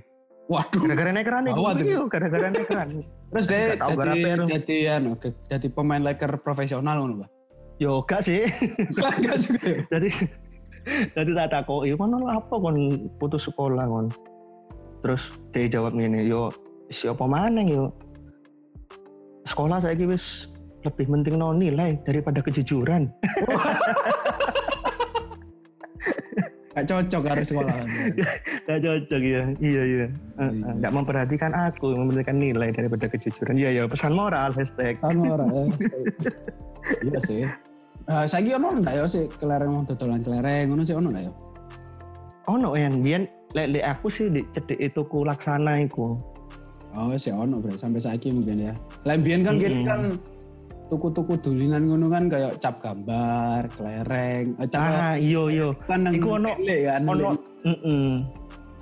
Waduh. 0.50 0.82
Gara-gara 0.82 1.12
nekran 1.14 1.46
itu. 1.46 1.62
Iya, 1.86 2.00
gara-gara 2.10 2.48
nekran. 2.50 2.88
Terus 3.30 3.46
deh 3.46 3.78
jadi 3.78 4.18
ya, 4.18 4.36
jadi 4.58 4.78
anu 4.98 5.14
jadi 5.46 5.68
pemain 5.70 6.02
leker 6.02 6.42
profesional 6.42 7.06
ngono, 7.06 7.22
Pak. 7.22 7.30
Yo 7.78 8.02
gak 8.04 8.26
sih. 8.26 8.50
Enggak 8.98 9.38
juga 9.46 9.62
ya. 9.62 9.78
jadi 9.94 10.10
jadi 11.14 11.32
tak 11.36 11.50
takoki 11.54 11.94
kon 11.94 12.14
lha 12.14 12.38
apa 12.38 12.56
kon 12.56 12.76
putus 13.18 13.46
sekolah 13.46 13.86
kon 13.86 14.08
terus 15.00 15.24
dia 15.52 15.70
jawab 15.70 15.94
ngene 15.94 16.26
yo 16.26 16.52
siapa 16.90 17.24
mana 17.24 17.62
yo 17.62 17.92
sekolah 19.46 19.80
saya 19.80 19.96
wis 20.04 20.48
lebih 20.84 21.08
penting 21.08 21.36
no 21.36 21.52
nilai 21.52 22.00
daripada 22.04 22.40
kejujuran 22.40 23.08
Gak 26.70 26.86
cocok 26.96 27.24
harus 27.28 27.52
sekolah. 27.52 27.76
gak 28.70 28.80
cocok 28.80 29.20
ya 29.20 29.44
iya 29.60 29.82
iya 29.84 30.06
eh, 30.40 30.48
Iya. 30.48 30.80
nggak 30.80 30.94
memperhatikan 30.96 31.52
aku 31.52 31.92
memperhatikan 31.92 32.40
nilai 32.40 32.72
daripada 32.72 33.12
kejujuran 33.12 33.60
iya 33.60 33.70
ya 33.74 33.84
pesan 33.84 34.16
moral 34.16 34.48
hashtag 34.56 34.96
ora. 35.04 35.44
eh. 35.44 35.68
Iya 37.04 37.20
sih. 37.20 37.44
Eh 38.10 38.26
saiki 38.26 38.52
ono 38.52 38.74
ndak 38.76 38.90
ya 38.92 39.06
sih 39.06 39.30
kelereng 39.32 39.70
mau 39.72 39.84
dodolan 39.86 40.20
kelereng 40.20 40.66
ngono 40.68 40.82
sih 40.82 40.98
ono 40.98 41.08
ndak 41.08 41.24
ya? 41.24 41.34
ono 42.50 42.74
yang 42.74 43.06
biyen 43.06 43.24
lek 43.54 43.70
lek 43.70 43.86
aku 43.88 44.10
sih 44.10 44.26
di 44.28 44.42
cedek 44.50 44.82
itu 44.82 45.02
ku 45.04 45.22
laksana 45.22 45.78
iku 45.80 46.18
Oh, 46.90 47.14
sih 47.14 47.30
ono 47.30 47.62
bre 47.62 47.78
sampai 47.78 48.02
saiki 48.02 48.34
mungkin 48.34 48.66
ya. 48.66 48.74
Lain 49.06 49.22
biyen 49.22 49.46
kan 49.46 49.62
kini 49.62 49.86
Mm-mm. 49.86 49.86
kan 49.86 50.02
tuku-tuku 50.90 51.38
dulinan 51.38 51.86
ngono 51.86 52.10
kan 52.10 52.26
kayak 52.26 52.58
cap 52.58 52.82
gambar, 52.82 53.70
kelereng, 53.70 54.58
eh, 54.58 54.66
cap 54.66 54.82
ah 54.82 55.14
iya 55.14 55.44
iya 55.48 55.70
kan 55.86 56.10
iku 56.10 56.42
ono- 56.42 56.58
kan. 56.58 57.02
ono 57.06 57.38
mm 57.62 58.14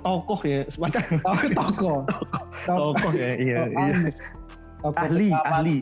tokoh 0.00 0.40
ya 0.40 0.64
semacam 0.72 1.02
Oh, 1.20 1.36
toko. 1.52 1.92
tokoh 2.96 3.12
ya 3.12 3.30
iya 3.36 3.60
iya. 3.68 4.08
Toko 4.78 4.94
Ahli, 4.96 5.28
ahli. 5.34 5.76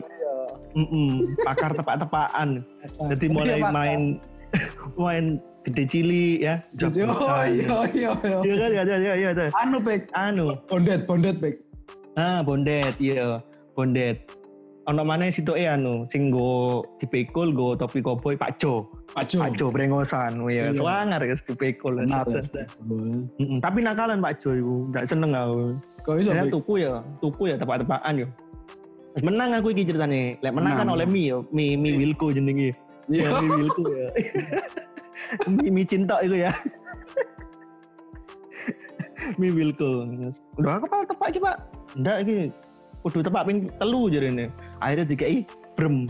Iya. 0.77 0.85
Mm-mm, 0.85 1.09
pakar 1.41 1.71
tepak-tepakan. 1.73 2.49
Jadi 3.09 3.25
mulai 3.33 3.59
Iya, 3.59 3.69
main 3.73 4.01
main 5.01 5.25
gede 5.65 5.83
cili 5.89 6.39
ya. 6.45 6.61
Jadi, 6.77 7.03
Oh 7.03 7.43
iya 7.43 7.77
iya 7.91 8.11
iya. 8.23 8.37
iya 8.45 8.55
kan? 8.55 8.69
Iya 8.71 8.83
iya 8.85 9.13
iya 9.17 9.29
iya. 9.33 9.45
Anu 9.57 9.77
pek, 9.81 10.07
anu. 10.13 10.55
Bondet 10.69 11.09
bondet 11.09 11.35
pek. 11.41 11.55
ah 12.17 12.41
bondet 12.45 12.93
iya. 13.01 13.41
Bondet. 13.73 14.29
Ono 14.87 15.03
mana 15.03 15.27
situ 15.27 15.51
eh 15.51 15.67
anu 15.67 16.07
sing 16.07 16.31
go 16.31 16.79
dipikul 17.03 17.51
go 17.51 17.75
topi 17.75 17.99
koboi 17.99 18.39
Pak 18.39 18.55
Jo. 18.63 18.87
Pak 19.11 19.27
Jo. 19.27 19.37
Pak 19.43 19.51
Jo 19.59 19.65
brengosan 19.67 20.39
ya 20.47 20.71
dipikul. 21.43 21.99
Set, 22.07 22.47
set. 22.55 22.67
Mm-mm, 22.87 23.59
tapi 23.59 23.83
nakalan 23.83 24.23
Pak 24.23 24.39
Jo 24.39 24.55
itu 24.55 24.75
nggak 24.95 25.05
seneng 25.11 25.35
aku. 25.35 25.75
Kok 26.07 26.15
iso 26.23 26.31
tuku 26.47 26.87
ya 26.87 27.03
tuku 27.19 27.51
ya 27.51 27.59
tepak-tepakan 27.59 28.13
yo. 28.15 28.27
Terus 28.31 28.46
menang 29.19 29.49
aku 29.55 29.73
iki 29.73 29.83
ceritanya 29.85 30.37
lek 30.39 30.53
menang 30.53 30.73
kan 30.75 30.85
Menang. 30.85 30.95
oleh 31.01 31.07
Mi 31.09 31.21
yo 31.29 31.37
Mi 31.49 31.73
Mi 31.73 31.97
Wilko 31.97 32.29
jenenge 32.31 32.73
Iya. 33.07 33.29
Ya, 33.31 33.39
Mi 33.39 33.49
Wilko 33.55 33.81
ya 33.89 34.07
Mi 35.47 35.65
Mi 35.71 35.81
cinta 35.83 36.19
itu 36.21 36.35
ya 36.37 36.51
Mi 39.37 39.47
Wilko 39.49 40.05
udah 40.57 40.71
aku 40.77 40.85
pak 40.85 40.99
tepak 41.09 41.27
iki 41.31 41.39
pak 41.41 41.55
ndak 41.95 42.17
iki 42.23 42.51
kudu 43.01 43.19
tepak 43.23 43.43
ping 43.47 43.57
telu 43.79 44.11
jarene 44.11 44.45
akhirnya 44.79 45.05
dikai 45.07 45.41
brem 45.77 46.05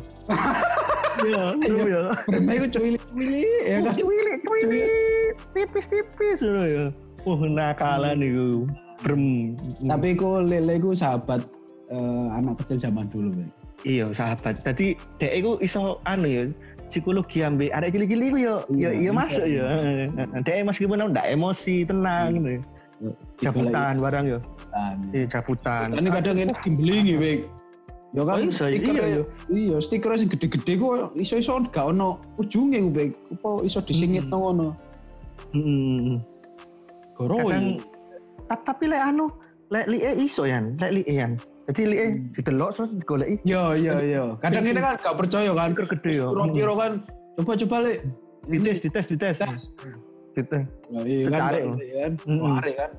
Iya, 1.18 1.58
brem 1.58 1.82
ya. 1.90 2.02
Breme 2.30 2.52
iku 2.62 2.66
cuwili-cuwili 2.78 3.42
ya 3.66 3.82
kan. 3.82 3.98
Cuwilik, 3.98 4.38
cuwilik, 4.46 5.34
tipis-tipis 5.50 6.46
ngono 6.46 6.62
ya. 6.62 6.86
Wah, 7.26 7.42
nakalan 7.42 8.22
iku. 8.22 8.70
Brem. 9.02 9.24
Tapi 9.82 10.14
iku 10.14 10.46
lele 10.46 10.78
iku 10.78 10.94
sahabat 10.94 11.42
eh, 11.89 12.27
anak 12.34 12.60
kecil 12.63 12.77
zaman 12.79 13.08
dulu, 13.08 13.32
Bek. 13.34 13.50
Iya 13.86 14.10
sahabat. 14.10 14.65
Jadi 14.65 14.98
dek 15.22 15.34
iku 15.38 15.51
iso 15.62 16.01
anu 16.03 16.25
ya 16.25 16.44
psikologi 16.89 17.46
ambek 17.46 17.70
arek 17.70 17.94
cilik-cilik 17.94 18.27
iku 18.27 18.39
yo 18.41 18.56
yo 18.74 18.89
Iya, 18.89 18.89
yo 19.06 19.12
masuk 19.13 19.46
ya. 19.46 19.65
Dek 20.41 20.65
meskipun 20.65 20.98
ndak 21.13 21.27
emosi 21.29 21.86
tenang 21.86 22.27
gitu. 22.34 22.50
ya. 22.50 22.62
Jabutan 23.39 24.01
barang 24.01 24.25
yo. 24.25 24.39
Iya 25.13 25.25
jabutan. 25.29 25.94
Ini 25.94 26.10
kadang 26.10 26.36
ini 26.36 26.53
gimbelingi, 26.60 27.15
Bek. 27.15 27.39
Ya 28.15 28.24
kan, 28.24 28.39
Oh, 28.39 28.50
stiker 28.50 28.96
iya, 28.96 29.06
iya. 29.06 29.24
iya, 29.51 29.75
stiker 29.77 30.15
sing 30.15 30.32
gede-gede 30.32 30.79
kok 30.79 31.12
iso-iso 31.13 31.60
gak 31.70 31.91
ono 31.91 32.17
ujunge 32.36 32.79
ku, 32.82 32.89
Bek. 32.89 33.10
Apa 33.38 33.50
iso 33.62 33.79
disingit 33.84 34.25
Hmm. 34.25 34.39
ngono. 34.41 34.67
Heeh. 35.53 36.17
Goro 37.13 37.50
ya. 37.50 37.60
ta- 38.48 38.63
tapi 38.63 38.88
lek 38.88 39.01
anu 39.03 39.27
lek 39.70 39.86
li 39.86 39.98
iso 40.17 40.48
yan, 40.48 40.79
lek 40.79 40.91
li 40.91 41.01
yan. 41.06 41.36
Li 41.68 41.98
eh 42.00 42.12
didelok 42.32 42.70
terus 42.80 42.90
digoleki. 42.96 43.36
Yo 43.44 43.76
yo 43.76 44.00
yo. 44.00 44.24
Kadang 44.40 44.64
ini 44.64 44.80
kan 44.80 44.96
gak 44.96 45.16
percaya 45.20 45.52
kan. 45.52 45.76
Piro 45.76 45.88
gede 45.92 46.12
ya. 46.16 46.28
Piro-piro 46.32 46.74
kan 46.80 46.92
coba-coba 47.36 47.78
lek 47.84 47.98
Dites, 48.48 48.80
dites, 48.80 49.06
dites. 49.12 49.36
tes. 49.44 49.62
Dites. 50.32 50.64
Nah, 50.88 51.04
iya 51.04 51.28
kan, 51.28 51.42
kan, 51.52 51.76
iya 51.84 51.98
kan. 52.08 52.12
Kecari 52.16 52.72
kan. 52.80 52.92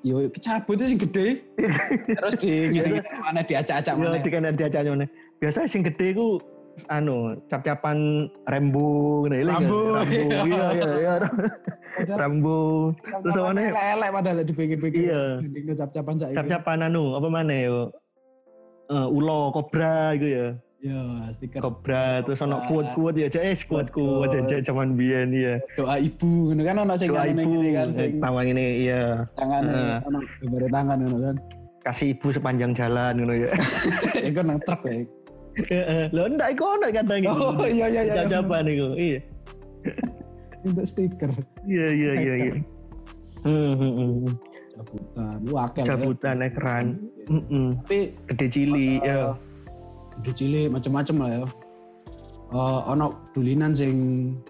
Yo 0.00 0.16
kecabut 0.32 0.80
sing 0.80 0.96
gede. 0.96 1.44
Terus 2.16 2.34
di 2.40 2.72
ngene 2.72 3.04
mana 3.20 3.44
diacak-acak 3.44 3.94
mana. 4.00 4.16
dikene 4.24 4.56
diajak 4.56 4.88
ngene. 4.88 5.06
Biasanya 5.44 5.68
sing 5.68 5.84
gede 5.84 6.16
ku 6.16 6.40
anu 6.86 7.34
cap-capan 7.50 8.30
rembu 8.46 9.26
ngene 9.26 9.46
lho. 9.46 9.52
Rambu, 9.52 9.80
Rambu. 9.98 10.20
Iya 10.48 10.66
iya 10.72 10.90
iya. 10.94 11.14
Rambu. 12.14 12.60
Terus 13.02 13.34
apa 13.34 13.50
nih? 13.58 13.66
Elek 13.74 14.10
padahal 14.14 14.38
dipikir-pikir. 14.46 15.02
Iya. 15.10 15.22
Ding 15.42 15.66
cap-capan 15.74 16.14
saiki. 16.14 16.36
Cap-capan 16.38 16.86
anu 16.86 17.18
apa 17.18 17.28
mana 17.28 17.54
yo? 17.58 17.90
Eh, 18.88 19.08
ulo 19.10 19.50
kobra 19.52 20.14
gitu 20.16 20.28
ya. 20.30 20.48
Yo, 20.78 21.26
stiker 21.34 21.58
Kobra 21.58 22.22
terus 22.22 22.38
ono 22.38 22.62
kuat-kuat 22.70 23.18
ya, 23.18 23.26
cek 23.26 23.42
eh 23.42 23.58
kuat-kuat 23.66 24.30
aja 24.30 24.62
zaman 24.62 24.94
biyen 24.94 25.34
iya. 25.34 25.58
doa 25.74 25.98
ibu 25.98 26.54
ngono 26.54 26.62
kan 26.62 26.76
ono 26.86 26.94
sing 26.94 27.10
Doa 27.10 27.26
ngene 27.26 27.42
ibu 27.42 27.58
iki 27.58 27.70
kan 27.74 27.88
tawa 28.22 28.40
ini 28.46 28.86
iya. 28.86 29.26
tangan 29.34 29.64
ono 30.06 30.18
gambar 30.22 30.62
tangan 30.70 30.98
ngono 31.02 31.16
kan. 31.18 31.36
Kasih 31.82 32.14
ibu 32.14 32.30
sepanjang 32.30 32.78
jalan 32.78 33.18
ngono 33.18 33.34
ya. 33.42 33.50
Iku 34.30 34.40
nang 34.46 34.62
truk 34.62 34.86
ya. 34.86 35.02
Heeh. 35.66 36.04
Lho 36.14 36.22
ndak 36.38 36.48
iku 36.54 36.64
ono 36.78 36.86
kadang 36.94 37.20
gitu. 37.26 37.34
Oh 37.34 37.66
iya 37.66 37.86
iya 37.90 38.02
iya. 38.06 38.14
Cap-capan 38.22 38.64
iku. 38.70 38.88
Iya. 38.94 39.20
Untuk 40.62 40.86
stiker 40.86 41.30
Iya 41.66 41.86
iya 41.90 42.12
iya 42.18 42.34
iya. 42.38 42.54
Hmm, 43.42 43.72
hmm, 43.78 43.92
hmm. 43.94 44.34
cabutan. 44.78 45.38
Wah, 45.50 45.66
akeh. 45.66 45.82
ya. 45.82 45.88
Cabutan 45.94 46.36
ekran. 46.42 46.84
Mm-mm. 47.26 47.66
Tapi 47.86 47.98
Gede 48.30 48.46
cili 48.50 49.02
ya. 49.02 49.34
Gede 50.22 50.32
cilik 50.34 50.66
macam-macam 50.70 51.16
lah 51.22 51.30
ya. 51.30 51.42
Eh 52.48 52.80
ono 52.88 53.06
dulinan 53.36 53.76
sing 53.76 53.96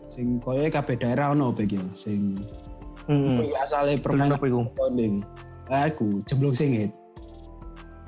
sing 0.06 0.38
koyo 0.38 0.62
kabeh 0.70 0.94
daerah 0.94 1.32
ono 1.34 1.50
iki 1.56 1.80
sing 1.96 2.36
Mm. 3.08 3.40
iki 3.40 3.56
asale 3.56 3.96
Permainan 3.96 4.36
apa 4.36 4.44
iku? 4.52 4.68
Aku 5.72 6.20
jemblung 6.28 6.52
singit. 6.52 6.92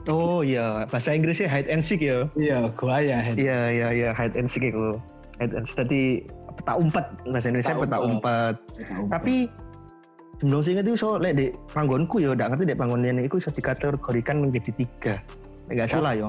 Oh 0.09 0.41
iya, 0.41 0.89
bahasa 0.89 1.13
Inggrisnya 1.13 1.45
hide 1.47 1.69
and 1.69 1.85
seek 1.85 2.01
ya. 2.01 2.25
Iya, 2.33 2.73
gua 2.73 3.01
ya. 3.01 3.21
Iya 3.37 3.59
iya 3.69 3.89
iya 3.93 4.11
hide 4.17 4.33
and 4.39 4.49
seek 4.49 4.73
itu. 4.73 4.97
Hide 5.37 5.53
and 5.53 5.65
seek 5.69 5.77
tadi 5.77 6.03
peta 6.57 6.73
umpet 6.77 7.05
bahasa 7.29 7.47
Indonesia 7.53 7.75
Peta 7.77 7.83
peta 7.85 7.99
umpet. 8.01 8.55
umpet. 8.57 9.09
Tapi 9.13 9.35
jumlah 10.41 10.63
sing 10.65 10.81
itu 10.81 10.97
so 10.97 11.21
lek 11.21 11.37
di 11.37 11.47
panggonku 11.71 12.17
ya 12.17 12.33
ndak 12.33 12.57
ngerti 12.57 12.73
di 12.73 12.77
panggonan 12.77 13.21
itu 13.21 13.37
bisa 13.37 13.53
dikategorikan 13.53 14.37
menjadi 14.41 14.71
tiga. 14.73 15.15
Nek 15.69 15.73
nggak 15.77 15.91
salah 15.93 16.13
ya. 16.17 16.29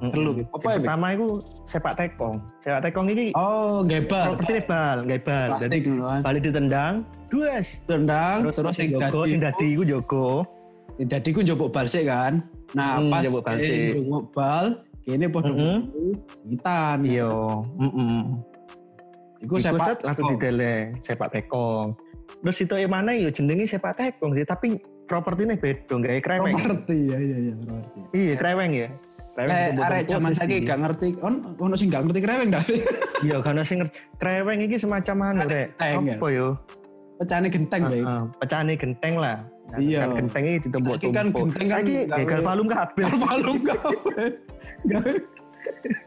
Mm-mm. 0.00 0.12
Telu. 0.16 0.30
Yang 0.32 0.48
Apa 0.48 0.56
ya, 0.56 0.64
Bek? 0.64 0.80
pertama 0.80 1.06
itu 1.12 1.26
sepak 1.68 1.94
tekong. 1.96 2.36
Sepak 2.64 2.80
tekong 2.84 3.06
ini 3.12 3.24
Oh, 3.36 3.84
gebal. 3.84 4.32
properti 4.32 4.64
bal, 4.64 4.96
nggak 5.04 5.20
bal. 5.28 5.48
Jadi 5.60 5.76
kan. 5.84 6.20
balik 6.24 6.40
ditendang, 6.40 6.94
dues. 7.28 7.68
Tendang 7.84 8.48
terus 8.48 8.72
sing 8.76 8.96
jogo, 8.96 9.24
dadi 9.24 9.28
sing 9.28 9.40
dadi 9.44 9.66
iku 9.76 9.82
jogo. 9.84 10.28
Dadi 11.00 11.30
ku 11.30 11.40
njupuk 11.40 11.70
bal 11.70 11.86
sik 11.86 12.04
kan. 12.04 12.44
Nah, 12.72 12.98
Hmm, 12.98 13.08
pas 13.08 13.24
njupuk 13.24 13.44
bal 14.30 14.64
kene 15.00 15.26
padha 15.26 15.48
Mm-mm. 15.48 15.76
ngitan. 16.46 16.98
Iya, 17.02 17.30
heeh. 17.80 18.22
Iku 19.40 19.56
Iku 19.56 19.64
sepak 19.64 20.04
langsung 20.04 20.26
didele 20.30 20.92
sepak 21.00 21.32
tekong. 21.32 21.96
Terus 22.40 22.56
itu 22.58 22.74
yang 22.76 22.92
mana 22.92 23.10
ya 23.12 23.32
jenenge 23.32 23.64
sepak 23.66 23.96
tekong 23.96 24.36
sih, 24.36 24.44
tapi 24.44 24.76
propertinya 25.08 25.56
beda, 25.56 25.90
nggak 25.90 26.20
kreweng. 26.22 26.52
properti 26.52 26.96
ya 27.08 27.18
iya 27.18 27.36
iya 27.40 27.52
properti. 27.56 27.98
Iya, 28.12 28.34
kreweng 28.36 28.72
ya. 28.72 28.88
Kreweng 29.30 29.56
disebut 29.56 29.84
arek 29.86 30.02
zaman 30.06 30.32
saiki 30.34 30.56
gak 30.62 30.78
ngerti 30.78 31.06
on 31.22 31.34
ono 31.56 31.74
sing 31.74 31.88
gak 31.88 32.02
ngerti 32.04 32.20
kreweng 32.20 32.48
dah. 32.52 32.62
Iya, 33.20 33.36
karena 33.40 33.62
sing 33.64 33.76
ngerti- 33.80 33.96
kreweng 34.16 34.58
iki 34.60 34.76
semacam 34.76 35.16
anu 35.24 35.40
rek. 35.48 35.68
Genteng 35.74 36.04
ya? 36.04 36.16
Apa 36.20 36.26
yo? 36.28 36.48
Pecahane 37.20 37.52
genteng 37.52 37.82
baik. 37.84 38.00
Heeh, 38.00 38.22
pecahane 38.40 38.72
genteng 38.74 39.14
lah. 39.20 39.36
Nah, 39.70 39.76
Iya. 39.78 40.00
kan 40.02 40.24
Genteng 40.24 40.42
iki 40.42 40.58
ditembok 40.66 40.94
Saiki 40.96 41.08
kan 41.12 41.26
genteng 41.30 41.66
kan 41.68 41.82
gagal 42.16 42.40
palung 42.40 42.68
kabeh. 42.68 43.04
Palung. 43.22 43.58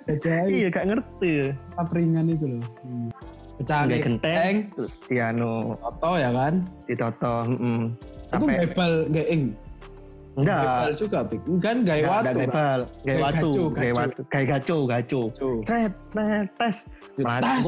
Gajah 0.10 0.38
Iya, 0.49 0.67
gak 0.67 0.86
ngerti. 0.89 1.34
tetap 1.54 1.88
ringan 1.93 2.26
itu 2.28 2.45
loh. 2.49 2.63
Hmm. 2.82 3.08
Pecahane 3.54 3.97
genteng, 4.02 4.54
terus 4.73 4.93
di 5.06 5.21
anu 5.21 5.78
foto 5.78 6.17
ya 6.17 6.34
kan. 6.34 6.54
ditoto, 6.84 7.34
heeh. 7.45 7.82
Aku 8.34 8.43
Sampai 8.43 8.65
gebal 8.65 8.93
gak 9.13 9.28
ing. 9.30 9.43
enggak. 10.34 10.97
Juga, 10.97 11.19
Pik. 11.21 11.41
Kan 11.62 11.86
Enggak, 11.86 11.97
watu. 12.10 12.26
enggak 12.26 12.34
gawe 12.34 12.82
Gawe 13.06 13.17
watu, 13.21 13.49
gacu, 13.54 13.63
gawe 13.69 13.86
gacu. 13.86 13.99
watu, 14.02 14.21
gawe 14.26 14.45
gacu. 14.89 15.19
Tret, 15.62 15.93
tret, 16.10 16.47
tes. 16.58 16.76
Tas. 17.21 17.65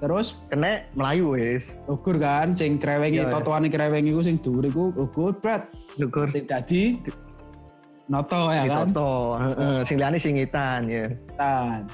Terus 0.00 0.40
Kena 0.48 0.88
Melayu 0.96 1.36
wis. 1.36 1.64
ukur 1.84 2.16
kan 2.16 2.56
sing 2.56 2.80
krewengi 2.80 3.20
Iya, 3.20 3.28
iya. 3.28 3.32
totoane 3.32 3.68
krewengi 3.68 4.10
iku 4.10 4.22
sing 4.24 4.40
dhuwur 4.40 4.64
iku 4.64 4.84
ukur 4.96 5.36
berat. 5.36 5.68
Syukur 5.94 6.32
Sing 6.32 6.48
dadi 6.48 6.96
noto 8.10 8.50
ya 8.50 8.64
kan. 8.66 8.90
ditoto, 8.90 9.12
heeh, 9.38 9.76
sing 9.86 9.96
liyane 10.00 10.18
singitan 10.18 10.80
ya. 10.88 11.06
Tan. 11.38 11.86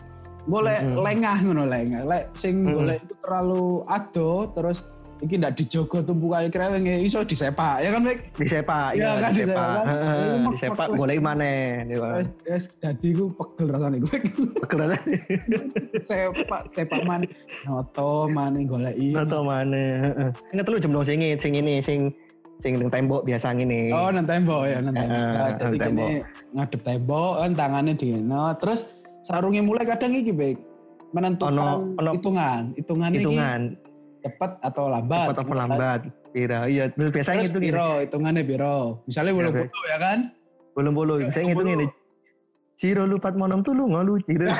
Boleh 0.46 0.78
lengah 0.80 1.42
ngono 1.42 1.66
lengah. 1.66 2.06
Lek 2.06 2.30
sing 2.32 2.62
golek 2.62 3.02
itu 3.02 3.14
terlalu 3.20 3.82
ado 3.90 4.48
terus 4.54 4.86
iki 5.16 5.34
ndak 5.36 5.56
dijogo 5.56 6.04
tumpukan 6.04 6.48
kreweng 6.48 6.84
ya 6.84 6.96
iso 6.96 7.24
disepak 7.24 7.80
ya 7.80 7.88
kan 7.88 8.04
Mik? 8.04 8.36
Disepak, 8.36 8.88
Iya, 8.92 9.00
iya, 9.00 9.10
kan, 9.16 9.30
disepak. 9.32 9.56
disepak, 9.56 9.72
kan. 9.72 9.86
Heeh, 9.88 10.34
disepak 10.52 10.86
golek 10.92 11.18
maneh. 11.18 11.60
Wes 11.88 12.28
wes 12.44 12.64
dadi 12.76 13.08
ku 13.12 13.24
pegel 13.32 13.66
rasane 13.72 13.96
gue. 13.96 14.16
Pegel 14.60 14.80
sepak 16.04 16.62
sepak 16.70 17.00
man 17.02 17.24
noto 17.64 18.28
mane 18.28 18.64
goleki. 18.64 19.16
Noto 19.16 19.40
maneh, 19.40 19.90
heeh. 20.04 20.30
Ingat 20.52 20.66
lu 20.68 20.76
jemblong 20.76 21.06
singit, 21.06 21.40
sing 21.40 21.56
ini 21.56 21.80
sing 21.80 22.12
sing 22.60 22.76
ning 22.76 22.88
tembok 22.88 23.24
biasa 23.24 23.52
ngene. 23.52 23.92
Oh, 23.92 24.12
nang 24.12 24.28
tembok 24.28 24.68
ya, 24.68 24.78
nang 24.80 24.94
tembok. 24.94 25.16
Nang 25.16 25.52
Jadi 25.60 25.76
kene 25.80 26.08
ngadep 26.52 26.80
tembok 26.82 27.32
kan 27.40 27.50
tangannya 27.52 27.92
dingin. 27.96 28.28
Terus 28.60 28.80
sarungnya 29.24 29.64
mulai 29.64 29.84
kadang 29.84 30.12
iki 30.12 30.32
baik 30.32 30.58
menentukan 31.14 31.56
Ono- 31.56 31.96
ono- 31.96 32.12
hitungan, 32.12 32.76
hitungan 32.76 33.10
iki 33.14 33.24
Hitungan 33.24 33.60
cepat 34.26 34.50
atau 34.60 34.84
lambat. 34.86 35.26
cepat 35.30 35.38
apa 35.40 35.54
lambat. 35.54 36.00
Pira, 36.30 36.58
iya, 36.66 36.84
terus 36.90 37.08
biasanya 37.10 37.46
Terus 37.46 37.50
itu 37.50 37.58
gini. 37.58 37.68
piro, 37.72 37.90
hitungannya 38.02 38.42
piro. 38.44 38.76
Misalnya 39.06 39.30
Iya, 39.30 39.38
boleh 39.38 39.50
Bek. 39.50 39.66
puluh 39.70 39.88
ya 39.88 39.98
kan? 39.98 40.18
Belum 40.76 40.92
belum, 40.92 41.18
saya 41.30 41.42
ngitung 41.46 41.64
Belum. 41.64 41.78
ini. 41.80 41.86
Ciro 42.76 43.02
lupat 43.08 43.32
monom 43.32 43.64
tuh 43.64 43.72
lu 43.72 43.84
ngalu, 43.88 44.14
ciro. 44.22 44.46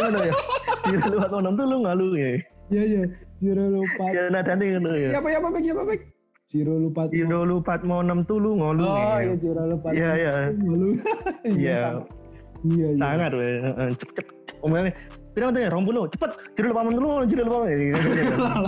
Ya. 0.00 0.32
Ciro 0.82 1.06
lupat 1.14 1.30
monom 1.30 1.52
tuh 1.54 1.66
lu 1.68 1.76
ngalu 1.84 2.06
ya. 2.16 2.30
Iya 2.70 2.82
iya. 2.82 3.02
Ciro 3.38 3.64
lupa. 3.70 4.04
Ya 4.10 4.22
nada 4.28 4.52
nih 4.54 4.66
ngono 4.74 4.90
ya. 4.96 5.08
Siapa 5.14 5.28
ya 5.28 5.38
apa 5.38 5.58
siapa 5.60 5.82
Bek? 5.84 6.00
Ciro 6.50 6.74
lupa. 6.74 7.00
Ciro 7.06 7.40
lupat 7.44 7.80
monom 7.84 8.18
tuh 8.24 8.38
lu 8.38 8.50
ngalu. 8.58 8.82
Oh 8.82 8.96
ya. 8.98 9.18
iya 9.22 9.34
Ciro 9.38 9.62
lupa. 9.68 9.88
Iya, 9.94 10.10
iya. 10.18 10.32
Iya. 11.46 11.78
sama. 11.78 12.02
Iya 12.66 12.88
iya. 12.90 12.98
Sangat 12.98 13.30
Cepet 13.94 14.14
cepet. 14.18 14.26
Omongnya 14.60 14.92
Pirang 15.40 15.56
tuh 15.56 15.88
puluh, 15.88 16.04
cepet, 16.12 16.30
ciro 16.52 16.66
lupa 16.68 16.84
monom 16.84 17.00
tuh 17.00 17.12
lu, 17.16 17.24
ciro 17.24 17.42
lupa 17.48 17.58
monom. 17.64 17.96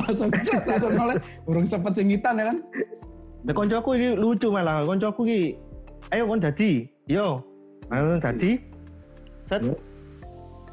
langsung 0.00 0.28
langsung 0.64 0.92
noleh. 0.96 1.16
Urung 1.44 1.68
sepet 1.68 1.92
singitan 1.92 2.40
ya 2.40 2.44
kan? 2.48 2.56
Nah, 3.44 3.52
koncoku 3.52 3.90
iki 3.92 4.08
lucu 4.16 4.48
malah. 4.48 4.80
Koncoku 4.80 5.28
iki 5.28 5.40
ayo 6.16 6.24
kon 6.24 6.40
dadi. 6.40 6.88
Yo. 7.12 7.44
Ayo 7.92 8.16
dadi. 8.16 8.56
Set. 9.52 9.60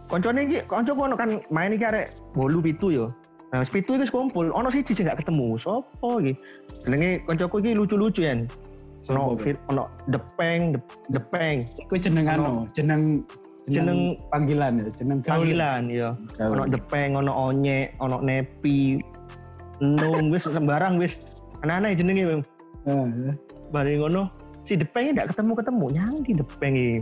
Koncone 0.08 0.40
iki 0.48 0.64
koncoku 0.72 1.04
ono 1.04 1.20
kan 1.20 1.44
main 1.52 1.76
iki 1.76 1.84
arek 1.84 2.16
bolu 2.32 2.64
pitu 2.64 2.96
yo. 2.96 3.06
Nah, 3.52 3.68
pitu 3.68 4.00
iki 4.00 4.08
wis 4.08 4.14
kumpul, 4.14 4.56
ono 4.56 4.72
siji 4.72 4.96
sing 4.96 5.04
gak 5.04 5.20
ketemu. 5.20 5.60
Sopo 5.60 6.24
iki? 6.24 6.32
Jenenge 6.88 7.28
koncoku 7.28 7.60
iki 7.60 7.76
lucu-lucu 7.76 8.24
ya. 8.24 8.40
Ono 9.12 9.36
fit, 9.36 9.60
ono 9.68 9.92
depeng, 10.08 10.80
dep- 10.80 11.04
depeng, 11.12 11.68
Iku 11.76 11.96
jeneng 12.00 12.28
anu, 12.28 12.68
jeneng 12.72 13.24
Jeneng- 13.70 14.18
panggilan 14.34 14.72
ya, 14.82 14.88
jeneng 14.98 15.20
panggilan 15.22 15.84
yo. 15.88 16.10
Gaul. 16.36 16.54
Ono 16.58 16.64
depeng, 16.66 17.12
ono 17.16 17.32
onyek, 17.32 17.94
ono 18.02 18.18
nepi, 18.20 18.98
nung 19.80 20.34
wis 20.34 20.50
sembarang 20.50 20.98
wis. 20.98 21.16
Anak-anak 21.62 22.00
jenenge 22.00 22.24
Bang. 22.26 22.42
Eh, 22.88 23.08
ya. 23.30 23.34
Bari 23.70 24.00
ngono, 24.00 24.32
si 24.66 24.74
depengnya 24.80 25.24
gak 25.24 25.36
ketemu-ketemu, 25.36 25.86
nyang 25.94 26.16
di 26.24 26.32
depeng 26.34 26.74
iki. 26.74 26.98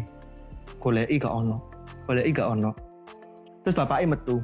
Goleki 0.81 1.15
gak 1.21 1.33
ono. 1.33 1.57
Goleki 2.09 2.31
gak 2.35 2.49
ono. 2.51 2.71
Terus 3.63 3.75
bapaknya 3.77 4.17
metu. 4.17 4.41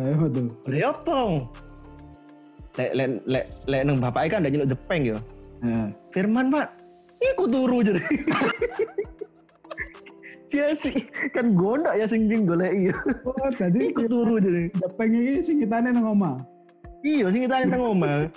Ayo 0.00 0.26
tuh. 0.32 0.46
Goleki 0.66 0.84
apa? 0.84 1.18
Lek 2.74 2.90
lek 2.98 3.08
lek 3.30 3.44
lek 3.70 3.82
nang 3.86 3.96
bapaknya 4.02 4.28
kan 4.32 4.38
ndak 4.42 4.52
nyeluk 4.56 4.70
depeng 4.74 5.02
yo. 5.06 5.18
Eh. 5.62 5.86
Firman, 6.10 6.50
Pak. 6.50 6.66
Iku 7.22 7.44
turu 7.46 7.78
jadi. 7.84 8.02
Dia 10.54 10.70
sih 10.78 11.02
kan 11.34 11.58
gondak 11.58 11.98
ya 11.98 12.06
sing 12.06 12.30
sing 12.30 12.46
goleki. 12.46 12.94
yo. 12.94 12.96
Oh, 13.26 13.50
tadi 13.50 13.90
Iku 13.90 14.06
turu 14.06 14.38
jadi. 14.38 14.70
depeng 14.70 15.10
iki 15.10 15.42
singitane 15.42 15.90
nang 15.90 16.06
omah. 16.14 16.38
Iya, 17.02 17.26
sing 17.34 17.42
kita 17.50 17.66
nang 17.66 17.82
omah. 17.82 18.30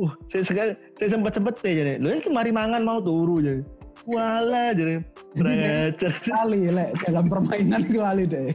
Uh, 0.00 0.12
saya 0.32 0.44
sekali 0.44 0.72
saya 0.96 1.08
sempat 1.12 1.36
sempet 1.36 1.60
deh 1.60 1.72
jadi. 1.76 1.92
Lho 2.00 2.16
iki 2.16 2.32
mari 2.32 2.48
mangan 2.48 2.80
mau 2.80 3.04
turu 3.04 3.44
jadi. 3.44 3.60
Wala 4.08 4.72
jadi 4.72 5.04
beracer. 5.36 6.12
Lali 6.24 6.72
lek 6.72 6.90
dalam 7.04 7.28
permainan 7.28 7.84
itu 7.84 8.00
lali 8.00 8.24
deh. 8.24 8.48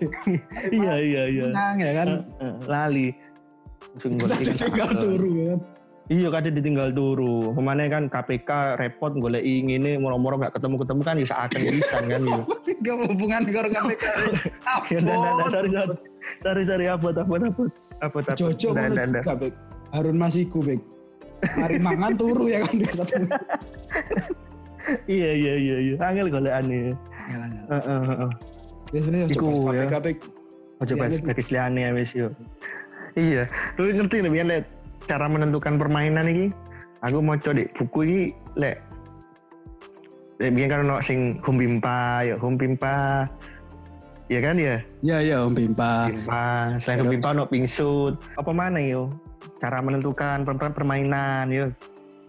Iya 0.74 0.94
iya 0.98 1.24
iya. 1.30 1.46
Nang 1.54 1.78
ya 1.78 1.92
kan. 1.94 2.08
Eh, 2.42 2.46
eh, 2.50 2.54
Lali. 2.66 3.08
Kita 4.02 4.26
kan 4.26 4.54
tinggal 4.58 4.90
turu 4.98 5.30
ya 5.38 5.46
kan. 5.54 5.60
Iya 6.12 6.28
kadang 6.28 6.60
ditinggal 6.60 6.92
turu. 6.92 7.56
Ke 7.56 7.62
mana 7.64 7.88
kan 7.88 8.12
KPK 8.12 8.76
repot 8.76 9.16
golek 9.16 9.48
ini 9.48 9.96
moro-moro 9.96 10.36
gak 10.44 10.60
ketemu-ketemu 10.60 11.02
kan 11.08 11.16
bisa 11.16 11.36
akan 11.48 11.60
bisa 11.72 11.98
kan 12.04 12.20
gitu. 12.28 12.42
Gak 12.84 12.96
hubungan 13.08 13.42
karo 13.48 13.68
KPK. 13.72 14.04
Ya 14.92 15.00
sorry 15.00 15.70
sorry. 15.72 15.96
Sorry 16.44 16.64
sorry 16.68 16.86
apa 16.92 17.08
apa 17.16 17.24
apa 17.24 17.48
apa 17.48 17.64
apa. 18.04 18.18
Jojo 18.36 18.76
juga 18.76 18.92
Bek. 19.40 19.54
Harun 19.96 20.18
Masiku 20.20 20.60
Bek. 20.60 20.84
Hari 21.48 21.80
mangan 21.80 22.20
turu 22.20 22.52
ya 22.52 22.60
kan. 22.60 22.76
Iya 25.08 25.32
iya 25.32 25.54
iya 25.56 25.78
iya. 25.80 25.96
Angel 26.04 26.28
golekane. 26.28 26.92
Ya, 27.32 27.40
Heeh 27.72 28.02
heeh. 28.12 28.32
Biasanya 28.92 29.20
coba 29.32 29.72
ya. 29.72 29.88
KPK 29.88 29.96
Bek. 30.04 30.18
Ojo 30.84 30.94
ya 31.00 31.90
wis 31.96 32.12
yo. 32.12 32.28
Iya, 33.12 33.44
lu 33.76 33.92
ngerti 33.92 34.24
nih 34.24 34.32
biar 34.32 34.48
liat 34.48 34.66
cara 35.06 35.26
menentukan 35.26 35.78
permainan 35.78 36.28
ini. 36.28 36.46
Aku 37.02 37.18
mau 37.18 37.34
coba 37.34 37.66
buku 37.76 38.00
ini 38.06 38.20
lek 38.54 38.78
lek 40.38 40.52
biar 40.54 40.68
kan 40.70 40.80
ono 40.86 40.98
sing 41.02 41.42
humbimpa 41.42 42.26
ya 42.26 42.36
humbimpa. 42.38 43.26
Ya 44.32 44.40
kan 44.40 44.56
ya, 44.56 44.80
Ya 45.04 45.20
ya 45.20 45.44
Om 45.44 45.52
Pimpa. 45.52 46.08
Humbimpa. 46.08 46.80
Selain 46.80 46.96
Terus? 46.96 47.04
humbimpa 47.04 47.28
ono 47.36 47.44
pingsut. 47.46 48.16
Apa 48.40 48.52
mana 48.56 48.80
yo? 48.80 49.12
Cara 49.60 49.84
menentukan 49.84 50.48
per- 50.48 50.56
per- 50.56 50.72
permainan 50.72 51.52
yo. 51.52 51.68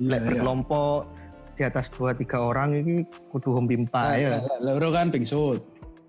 Iya, 0.02 0.18
Lek 0.18 0.20
berkelompok 0.26 1.06
di 1.54 1.62
atas 1.62 1.87
dua 1.94 2.11
tiga 2.11 2.42
orang 2.42 2.74
ini 2.74 3.06
kudu 3.30 3.54
humbimpa 3.54 4.18
ya. 4.18 4.42
Loro 4.58 4.90
kan 4.90 5.14
pingsut. 5.14 5.62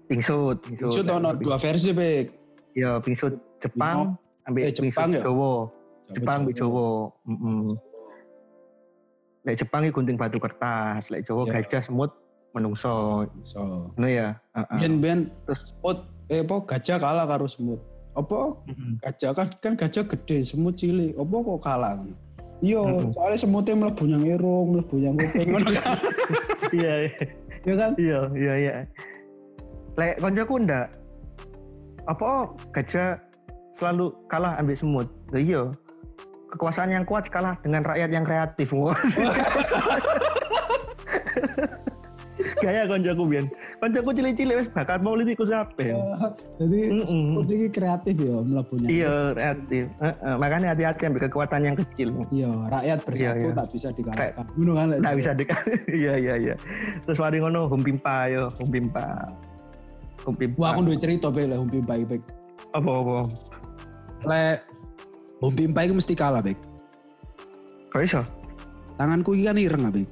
Pingsut, 0.09 0.65
Pingsut 0.65 1.05
ono 1.05 1.29
dua 1.37 1.61
versi 1.61 1.93
Bek. 1.93 2.25
Ya 2.73 2.97
pingsut 2.97 3.37
Jepang, 3.61 4.17
ambil 4.49 4.65
Eh, 4.65 4.73
Jepang 4.73 5.13
ya? 5.13 5.21
Jawa. 5.21 5.69
Jepang 6.13 6.39
bi 6.43 6.53
Jawa. 6.53 7.09
Heeh. 7.25 7.65
Lek 9.43 9.55
Jepang 9.59 9.83
iki 9.83 9.91
gunting 9.91 10.15
batu 10.15 10.39
kertas, 10.39 11.03
lek 11.11 11.27
Jawa 11.27 11.43
Ya. 11.45 11.59
gajah 11.59 11.81
semut 11.83 12.11
menungso. 12.53 13.27
So. 13.43 13.91
Ngono 13.95 14.07
ya. 14.07 14.39
Heeh. 14.55 14.77
Ben 14.79 14.93
ben 15.01 15.19
Terus- 15.43 15.67
semut 15.69 15.97
eh 16.31 16.39
apa 16.39 16.55
gajah 16.65 16.97
kalah 16.97 17.25
karo 17.27 17.45
semut. 17.45 17.81
Apa 18.13 18.55
gajah 19.01 19.31
kan 19.33 19.47
kan 19.59 19.73
gajah 19.75 20.05
gede, 20.05 20.45
semut 20.45 20.77
cilik. 20.77 21.11
Apa 21.13 21.35
kok 21.35 21.59
kalah? 21.59 21.93
Iya, 22.63 22.79
Mm-mm. 22.79 23.11
soalnya 23.11 23.35
semutnya 23.35 23.75
mlebu 23.75 24.03
yang 24.07 24.23
irung, 24.23 24.67
mlebu 24.71 24.95
yang 24.95 25.13
kuping 25.19 25.51
ngono 25.51 25.67
kan. 25.75 25.99
Iya, 26.71 26.93
iya. 27.03 27.13
Ya 27.63 27.73
kan? 27.75 27.91
iya, 27.99 28.19
iya, 28.33 28.53
iya. 28.55 28.73
Lek 29.99 30.15
koncoku 30.17 30.63
ndak 30.63 30.87
apa 32.07 32.47
gajah 32.71 33.19
selalu 33.75 34.15
kalah 34.27 34.55
ambil 34.55 34.75
semut. 34.79 35.07
Lah 35.35 35.41
iya. 35.43 35.61
Kekuasaan 36.53 36.93
yang 36.93 37.01
kuat 37.03 37.33
kalah 37.33 37.57
dengan 37.65 37.81
rakyat 37.81 38.09
yang 38.13 38.21
kreatif. 38.21 38.69
Gaya 42.63 42.87
koncoku 42.87 43.23
biyen. 43.27 43.45
Koncoku 43.77 44.09
cilik-cilik 44.15 44.55
wis 44.63 44.67
bakat 44.71 45.03
politikus 45.03 45.51
kabeh. 45.51 45.91
Jadi 46.59 46.79
Mm-mm. 46.95 47.05
semut 47.05 47.47
ini 47.51 47.67
kreatif 47.67 48.15
ya 48.15 48.39
mlebu 48.39 48.73
yang. 48.79 48.89
Iya, 48.89 49.15
kreatif. 49.35 49.83
Heeh, 49.99 50.33
makanya 50.39 50.67
hati-hati 50.71 51.01
ambil 51.11 51.21
kekuatan 51.27 51.61
yang 51.65 51.75
kecil. 51.75 52.09
Iya, 52.31 52.49
rakyat 52.71 52.97
bersatu 53.03 53.23
Iya, 53.23 53.31
iya. 53.35 53.51
tak 53.51 53.67
bisa 53.73 53.87
dikalahkan. 53.91 54.45
Ngono 54.55 54.71
kan? 54.77 54.87
Nggak 54.95 55.15
bisa 55.19 55.31
dekat. 55.35 55.63
Iya, 56.03 56.13
iya, 56.19 56.33
iya. 56.39 56.55
Terus 57.03 57.19
mari 57.19 57.37
ngono 57.43 57.67
humpimpa 57.67 58.31
yo, 58.31 58.43
humpimpa. 58.57 59.05
Humpimpa. 60.23 60.57
Wah, 60.59 60.69
aku 60.71 60.81
duwe 60.87 60.97
cerita 60.97 61.27
Bek 61.27 61.51
lek 61.51 61.59
Humpi 61.59 61.77
Mpai 61.83 62.03
Bek. 62.07 62.21
apa 62.73 62.89
apa? 62.89 63.17
Lek 64.23 64.57
Humpi 65.43 65.67
Mpai 65.67 65.91
iki 65.91 65.95
mesti 65.99 66.15
kalah 66.15 66.39
Bek. 66.39 66.55
Kok 67.91 67.99
iso? 67.99 68.23
Tanganku 68.95 69.35
iki 69.35 69.43
kan 69.43 69.59
ireng 69.59 69.91
Bek. 69.91 70.07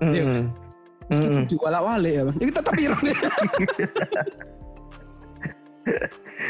Iya. 0.00 0.24
Heeh. 0.24 0.44
Meskipun 1.06 1.46
diwalak-walik 1.46 2.12
ya, 2.18 2.22
Bang. 2.26 2.36
Iki 2.42 2.50
tetap 2.50 2.74
ireng. 2.80 2.98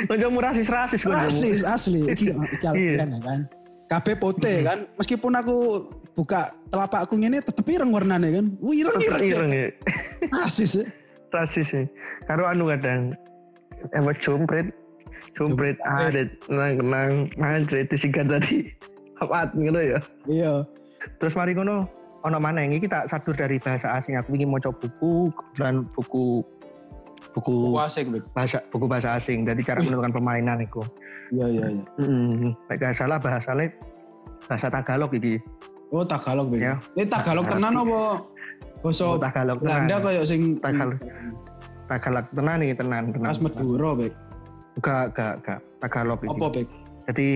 Koncomu 0.08 0.40
rasis-rasis 0.40 1.04
koncomu. 1.04 1.28
Rasis 1.28 1.60
asli. 1.60 2.08
Iki 2.08 2.32
iki 2.32 2.66
Iya. 2.72 3.04
ya 3.04 3.18
kan. 3.20 3.40
Kabeh 3.86 4.16
pote 4.16 4.64
kan. 4.64 4.88
Meskipun 4.96 5.32
aku 5.36 5.86
buka 6.16 6.56
telapakku 6.72 7.20
ngene 7.20 7.44
tetep 7.44 7.68
ireng 7.68 7.92
warnane 7.92 8.32
kan. 8.32 8.46
Wih, 8.64 8.80
ireng 8.80 8.96
ireng. 8.96 9.22
ireng 9.28 9.50
ya. 9.52 9.68
Rasis 10.32 10.80
ya. 10.80 10.84
Rasis 11.36 11.68
ya. 11.74 11.84
Karo 12.24 12.48
anu 12.48 12.72
kadang 12.72 13.12
apa 13.92 14.10
jompret 14.24 14.72
jompret 15.37 15.77
ada 15.85 16.25
kenang 16.49 16.75
kenang 16.81 17.11
mancret 17.37 17.87
disingkat 17.87 18.27
tadi 18.27 18.72
apa 19.22 19.53
ngono 19.53 19.81
ya 19.81 19.99
Iya. 20.27 20.53
terus 21.20 21.37
mari 21.37 21.53
ngono 21.53 21.87
ono 22.25 22.38
mana 22.42 22.64
yang 22.64 22.81
kita 22.81 23.07
satu 23.07 23.31
dari 23.31 23.61
bahasa 23.62 24.01
asing 24.01 24.18
aku 24.18 24.35
ingin 24.35 24.51
mau 24.51 24.59
buku 24.59 25.31
kebetulan 25.31 25.87
buku 25.94 26.42
buku 27.33 27.53
Kuasek 27.77 28.09
Bek. 28.11 28.25
bahasa 28.33 28.59
buku 28.72 28.85
bahasa 28.88 29.14
asing 29.20 29.44
jadi 29.44 29.61
cara 29.62 29.79
menentukan 29.85 30.12
permainan 30.16 30.59
itu 30.64 30.83
Iya, 31.27 31.46
iya, 31.51 31.64
iya. 31.75 31.85
mm 32.07 32.55
gak 32.70 32.94
salah 32.94 33.18
bahasanya 33.18 33.70
bahasa 34.46 34.70
Tagalog 34.70 35.11
iki 35.14 35.42
Oh, 35.94 36.03
Tagalog. 36.03 36.51
Ya. 36.59 36.83
Eh 36.99 37.07
Tagalog 37.07 37.46
tenan 37.46 37.79
apa? 37.79 38.18
Basa 38.83 39.07
oh, 39.07 39.14
Tagalog 39.22 39.62
Belanda 39.62 40.03
kayak 40.03 40.27
sing 40.27 40.59
Tagalog 40.59 40.99
Tagalog 41.87 42.27
tenan 42.35 42.57
nih 42.59 42.75
tenan 42.75 43.03
tenan 43.14 43.31
Mas 43.31 43.38
Madura 43.38 43.94
Bek. 43.94 44.11
Gak 44.78 45.12
gak 45.12 45.34
gak 45.40 45.60
Tagalog 45.78 46.20
iki 46.20 46.30
Apa 46.30 46.46
Bek? 46.50 46.66
jadi 47.06 47.28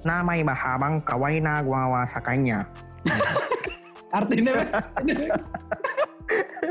namai 0.00 0.40
mahabang 0.40 1.00
kawaina 1.00 1.60
gua 1.60 2.06
sakanya 2.06 2.64
Artinya 4.10 4.58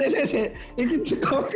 sik 0.02 0.26
sik. 0.26 0.48
Iki 0.76 1.16
kok 1.20 1.48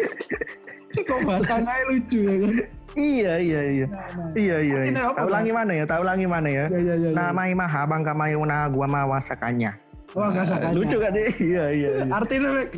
kok 1.04 1.20
bahasanya 1.24 1.74
lucu 1.90 2.20
ya 2.22 2.36
kan. 2.40 2.56
iya 2.94 3.34
iya 3.36 3.62
iya 3.66 3.88
Nah, 3.90 4.06
nah. 4.08 4.30
iya 4.32 4.58
iya 4.62 4.80
iya. 4.86 5.02
apa, 5.02 5.18
tak 5.18 5.26
ulangi 5.28 5.52
mana 5.52 5.72
ya 5.74 5.84
tak 5.84 6.00
ulangi 6.00 6.24
mana 6.24 6.48
ya 6.48 6.66
Ya 6.70 6.80
ya 6.80 6.94
ya. 6.94 6.96
ya. 7.04 7.10
namai 7.12 7.52
mahabang 7.52 8.00
kamayuna 8.02 8.70
gua 8.70 8.86
mawasakanya 8.86 9.74
Wah, 10.14 10.30
enggak 10.30 10.46
sakanya. 10.48 10.76
lucu 10.78 10.98
kan 10.98 11.12
deh 11.12 11.26
iya 11.36 11.66
iya 11.70 11.90
iya 12.00 12.14
Artinya 12.14 12.50
Bek. 12.54 12.70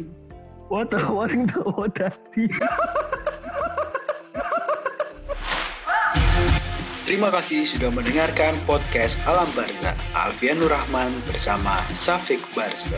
Wota, 0.66 0.98
waring 1.08 1.46
tuh, 1.46 1.62
wota. 1.70 2.10
Terima 7.06 7.30
kasih 7.30 7.70
sudah 7.70 7.94
mendengarkan 7.94 8.58
podcast 8.66 9.22
Alam 9.30 9.46
Barza. 9.54 9.94
Alfian 10.18 10.58
Nurrahman 10.58 11.14
bersama 11.30 11.86
Safik 11.94 12.42
Barza. 12.58 12.98